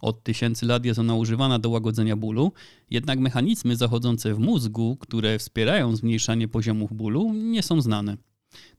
Od 0.00 0.22
tysięcy 0.22 0.66
lat 0.66 0.84
jest 0.84 1.00
ona 1.00 1.14
używana 1.14 1.58
do 1.58 1.70
łagodzenia 1.70 2.16
bólu, 2.16 2.52
jednak 2.90 3.18
mechanizmy 3.18 3.76
zachodzące 3.76 4.34
w 4.34 4.38
mózgu, 4.38 4.96
które 4.96 5.38
wspierają 5.38 5.96
zmniejszanie 5.96 6.48
poziomów 6.48 6.92
bólu, 6.92 7.32
nie 7.32 7.62
są 7.62 7.80
znane. 7.80 8.16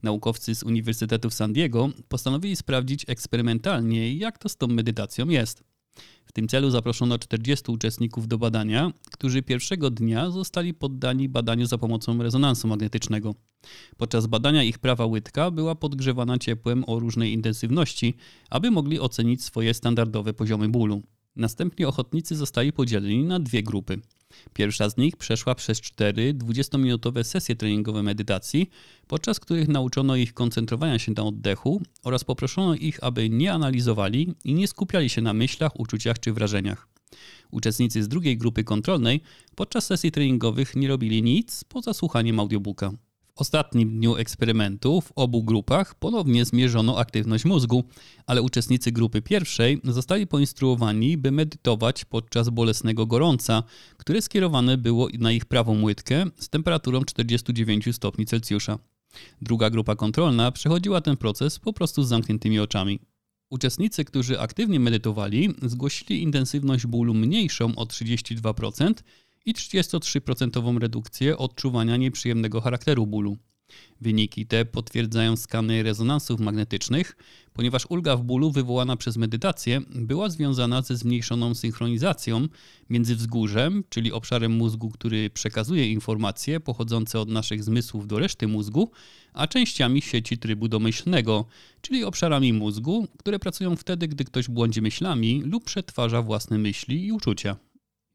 Naukowcy 0.02 0.54
z 0.54 0.62
Uniwersytetu 0.62 1.30
w 1.30 1.34
San 1.34 1.52
Diego 1.52 1.90
postanowili 2.08 2.56
sprawdzić 2.56 3.04
eksperymentalnie, 3.08 4.14
jak 4.14 4.38
to 4.38 4.48
z 4.48 4.56
tą 4.56 4.66
medytacją 4.66 5.28
jest. 5.28 5.64
W 6.24 6.32
tym 6.32 6.48
celu 6.48 6.70
zaproszono 6.70 7.18
40 7.18 7.70
uczestników 7.70 8.28
do 8.28 8.38
badania, 8.38 8.92
którzy 9.12 9.42
pierwszego 9.42 9.90
dnia 9.90 10.30
zostali 10.30 10.74
poddani 10.74 11.28
badaniu 11.28 11.66
za 11.66 11.78
pomocą 11.78 12.22
rezonansu 12.22 12.68
magnetycznego. 12.68 13.34
Podczas 13.96 14.26
badania 14.26 14.62
ich 14.62 14.78
prawa 14.78 15.06
łydka 15.06 15.50
była 15.50 15.74
podgrzewana 15.74 16.38
ciepłem 16.38 16.84
o 16.86 16.98
różnej 16.98 17.32
intensywności, 17.32 18.14
aby 18.50 18.70
mogli 18.70 19.00
ocenić 19.00 19.44
swoje 19.44 19.74
standardowe 19.74 20.34
poziomy 20.34 20.68
bólu. 20.68 21.02
Następnie 21.36 21.88
ochotnicy 21.88 22.36
zostali 22.36 22.72
podzieleni 22.72 23.24
na 23.24 23.40
dwie 23.40 23.62
grupy. 23.62 24.00
Pierwsza 24.52 24.90
z 24.90 24.96
nich 24.96 25.16
przeszła 25.16 25.54
przez 25.54 25.80
cztery 25.80 26.34
20-minutowe 26.34 27.24
sesje 27.24 27.56
treningowe 27.56 28.02
medytacji, 28.02 28.70
podczas 29.06 29.40
których 29.40 29.68
nauczono 29.68 30.16
ich 30.16 30.34
koncentrowania 30.34 30.98
się 30.98 31.12
na 31.16 31.22
oddechu 31.22 31.82
oraz 32.04 32.24
poproszono 32.24 32.74
ich, 32.74 33.04
aby 33.04 33.30
nie 33.30 33.52
analizowali 33.52 34.34
i 34.44 34.54
nie 34.54 34.68
skupiali 34.68 35.08
się 35.08 35.22
na 35.22 35.32
myślach, 35.32 35.80
uczuciach 35.80 36.18
czy 36.18 36.32
wrażeniach. 36.32 36.88
Uczestnicy 37.50 38.02
z 38.02 38.08
drugiej 38.08 38.38
grupy 38.38 38.64
kontrolnej 38.64 39.20
podczas 39.54 39.86
sesji 39.86 40.12
treningowych 40.12 40.76
nie 40.76 40.88
robili 40.88 41.22
nic 41.22 41.64
poza 41.64 41.94
słuchaniem 41.94 42.40
audiobooka 42.40 42.92
ostatnim 43.40 43.90
dniu 43.90 44.16
eksperymentu 44.16 45.00
w 45.00 45.12
obu 45.14 45.42
grupach 45.42 45.94
ponownie 45.94 46.44
zmierzono 46.44 46.98
aktywność 46.98 47.44
mózgu, 47.44 47.84
ale 48.26 48.42
uczestnicy 48.42 48.92
grupy 48.92 49.22
pierwszej 49.22 49.80
zostali 49.84 50.26
poinstruowani, 50.26 51.16
by 51.16 51.30
medytować 51.30 52.04
podczas 52.04 52.48
bolesnego 52.48 53.06
gorąca, 53.06 53.62
które 53.96 54.22
skierowane 54.22 54.78
było 54.78 55.08
na 55.18 55.32
ich 55.32 55.44
prawą 55.44 55.82
łydkę 55.82 56.24
z 56.38 56.48
temperaturą 56.48 57.04
49 57.04 57.88
stopni 57.92 58.26
Celsjusza. 58.26 58.78
Druga 59.42 59.70
grupa 59.70 59.96
kontrolna 59.96 60.52
przechodziła 60.52 61.00
ten 61.00 61.16
proces 61.16 61.58
po 61.58 61.72
prostu 61.72 62.02
z 62.02 62.08
zamkniętymi 62.08 62.60
oczami. 62.60 63.00
Uczestnicy, 63.50 64.04
którzy 64.04 64.40
aktywnie 64.40 64.80
medytowali, 64.80 65.54
zgłosili 65.62 66.22
intensywność 66.22 66.86
bólu 66.86 67.14
mniejszą 67.14 67.76
o 67.76 67.84
32%, 67.84 68.94
i 69.48 69.54
33% 69.54 70.78
redukcję 70.78 71.38
odczuwania 71.38 71.96
nieprzyjemnego 71.96 72.60
charakteru 72.60 73.06
bólu. 73.06 73.36
Wyniki 74.00 74.46
te 74.46 74.64
potwierdzają 74.64 75.36
skany 75.36 75.82
rezonansów 75.82 76.40
magnetycznych, 76.40 77.16
ponieważ 77.52 77.86
ulga 77.88 78.16
w 78.16 78.22
bólu 78.22 78.50
wywołana 78.50 78.96
przez 78.96 79.16
medytację 79.16 79.80
była 79.94 80.28
związana 80.28 80.82
ze 80.82 80.96
zmniejszoną 80.96 81.54
synchronizacją 81.54 82.48
między 82.90 83.16
wzgórzem, 83.16 83.84
czyli 83.88 84.12
obszarem 84.12 84.52
mózgu, 84.52 84.90
który 84.90 85.30
przekazuje 85.30 85.92
informacje 85.92 86.60
pochodzące 86.60 87.20
od 87.20 87.28
naszych 87.28 87.64
zmysłów 87.64 88.06
do 88.06 88.18
reszty 88.18 88.48
mózgu, 88.48 88.90
a 89.32 89.46
częściami 89.46 90.02
sieci 90.02 90.38
trybu 90.38 90.68
domyślnego, 90.68 91.44
czyli 91.80 92.04
obszarami 92.04 92.52
mózgu, 92.52 93.06
które 93.18 93.38
pracują 93.38 93.76
wtedy, 93.76 94.08
gdy 94.08 94.24
ktoś 94.24 94.48
błądzi 94.48 94.82
myślami 94.82 95.42
lub 95.44 95.64
przetwarza 95.64 96.22
własne 96.22 96.58
myśli 96.58 97.06
i 97.06 97.12
uczucia. 97.12 97.56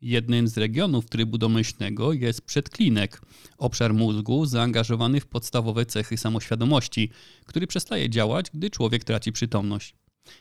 Jednym 0.03 0.47
z 0.47 0.57
regionów 0.57 1.09
trybu 1.09 1.37
domyślnego 1.37 2.13
jest 2.13 2.41
przedklinek, 2.41 3.21
obszar 3.57 3.93
mózgu 3.93 4.45
zaangażowany 4.45 5.19
w 5.19 5.25
podstawowe 5.25 5.85
cechy 5.85 6.17
samoświadomości, 6.17 7.09
który 7.45 7.67
przestaje 7.67 8.09
działać, 8.09 8.45
gdy 8.53 8.69
człowiek 8.69 9.03
traci 9.03 9.31
przytomność. 9.31 9.95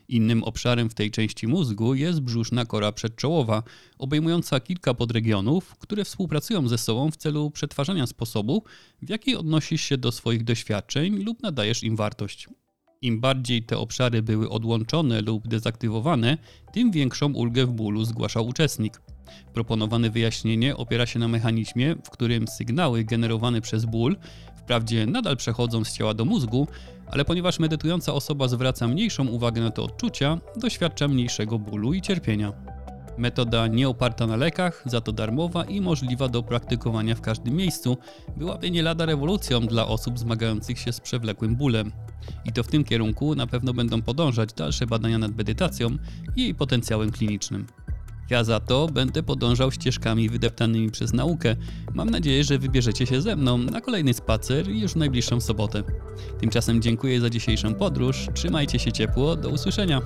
Innym 0.09 0.45
obszarem 0.45 0.91
w 0.91 0.95
tej 0.95 1.11
części 1.11 1.47
mózgu 1.47 1.95
jest 1.95 2.21
brzuszna 2.21 2.65
kora 2.65 2.93
przedczołowa, 2.93 3.63
obejmująca 3.99 4.61
kilka 4.61 4.95
podregionów, 4.95 5.77
które 5.79 6.05
współpracują 6.05 6.69
ze 6.69 6.79
sobą 6.79 7.11
w 7.11 7.17
celu 7.17 7.51
przetwarzania 7.51 8.07
sposobu, 8.07 8.63
w 9.03 9.11
jaki 9.11 9.37
odnosisz 9.37 9.83
się 9.83 9.99
do 9.99 10.13
swoich 10.13 10.45
doświadczeń 10.45 11.23
lub 11.25 11.43
nadajesz 11.43 11.83
im 11.83 11.97
wartość. 11.97 12.49
Im 13.03 13.21
bardziej 13.21 13.63
te 13.63 13.79
obszary 13.79 14.23
były 14.23 14.51
odłączone 14.51 15.21
lub 15.21 15.49
dezaktywowane, 15.49 16.39
tym 16.73 16.91
większą 16.91 17.33
ulgę 17.33 17.67
w 17.67 17.73
bólu 17.73 18.05
zgłaszał 18.05 18.47
uczestnik. 18.47 19.01
Proponowane 19.55 20.11
wyjaśnienie 20.11 20.77
opiera 20.77 21.07
się 21.07 21.19
na 21.19 21.29
mechanizmie, 21.29 21.95
w 22.05 22.11
którym 22.11 22.49
sygnały 22.49 23.05
generowane 23.05 23.61
przez 23.61 23.85
ból 23.85 24.17
Wprawdzie 24.63 25.07
nadal 25.07 25.37
przechodzą 25.37 25.85
z 25.85 25.93
ciała 25.93 26.15
do 26.15 26.25
mózgu, 26.25 26.69
ale 27.07 27.25
ponieważ 27.25 27.59
medytująca 27.59 28.13
osoba 28.13 28.49
zwraca 28.49 28.89
mniejszą 28.89 29.27
uwagę 29.27 29.61
na 29.61 29.71
te 29.71 29.83
odczucia, 29.83 30.39
doświadcza 30.57 31.09
mniejszego 31.09 31.59
bólu 31.59 31.95
i 31.95 32.03
cierpienia. 32.03 32.53
Metoda 33.19 33.67
nie 33.67 33.89
oparta 33.89 34.27
na 34.27 34.37
lekach, 34.37 34.83
za 34.87 35.01
to 35.01 35.13
darmowa 35.13 35.65
i 35.65 35.81
możliwa 35.81 36.29
do 36.29 36.43
praktykowania 36.43 37.15
w 37.15 37.21
każdym 37.21 37.57
miejscu, 37.57 37.97
byłaby 38.37 38.71
nie 38.71 38.83
lada 38.83 39.07
rewolucją 39.07 39.61
dla 39.61 39.87
osób 39.87 40.19
zmagających 40.19 40.79
się 40.79 40.93
z 40.93 41.01
przewlekłym 41.01 41.57
bólem. 41.57 41.93
I 42.45 42.53
to 42.53 42.63
w 42.63 42.69
tym 42.69 42.85
kierunku 42.85 43.35
na 43.35 43.47
pewno 43.47 43.75
będą 43.75 44.03
podążać 44.03 44.53
dalsze 44.53 44.87
badania 44.87 45.19
nad 45.19 45.37
medytacją 45.37 45.91
i 46.37 46.43
jej 46.43 46.55
potencjałem 46.55 47.11
klinicznym. 47.11 47.67
Ja 48.33 48.45
za 48.45 48.61
to 48.61 48.87
będę 48.87 49.23
podążał 49.23 49.73
ścieżkami 49.73 50.29
wydeptanymi 50.29 50.91
przez 50.91 51.13
naukę. 51.13 51.57
Mam 51.95 52.11
nadzieję, 52.11 52.45
że 52.45 52.59
wybierzecie 52.59 53.07
się 53.07 53.21
ze 53.21 53.37
mną 53.37 53.59
na 53.59 53.81
kolejny 53.81 54.15
spacer 54.15 54.69
już 54.69 54.93
w 54.93 54.97
najbliższą 54.97 55.41
sobotę. 55.41 55.83
Tymczasem 56.41 56.83
dziękuję 56.83 57.21
za 57.21 57.31
dzisiejszą 57.31 57.75
podróż, 57.75 58.27
trzymajcie 58.35 58.79
się 58.79 58.93
ciepło, 58.93 59.37
do 59.37 59.49
usłyszenia. 59.49 60.01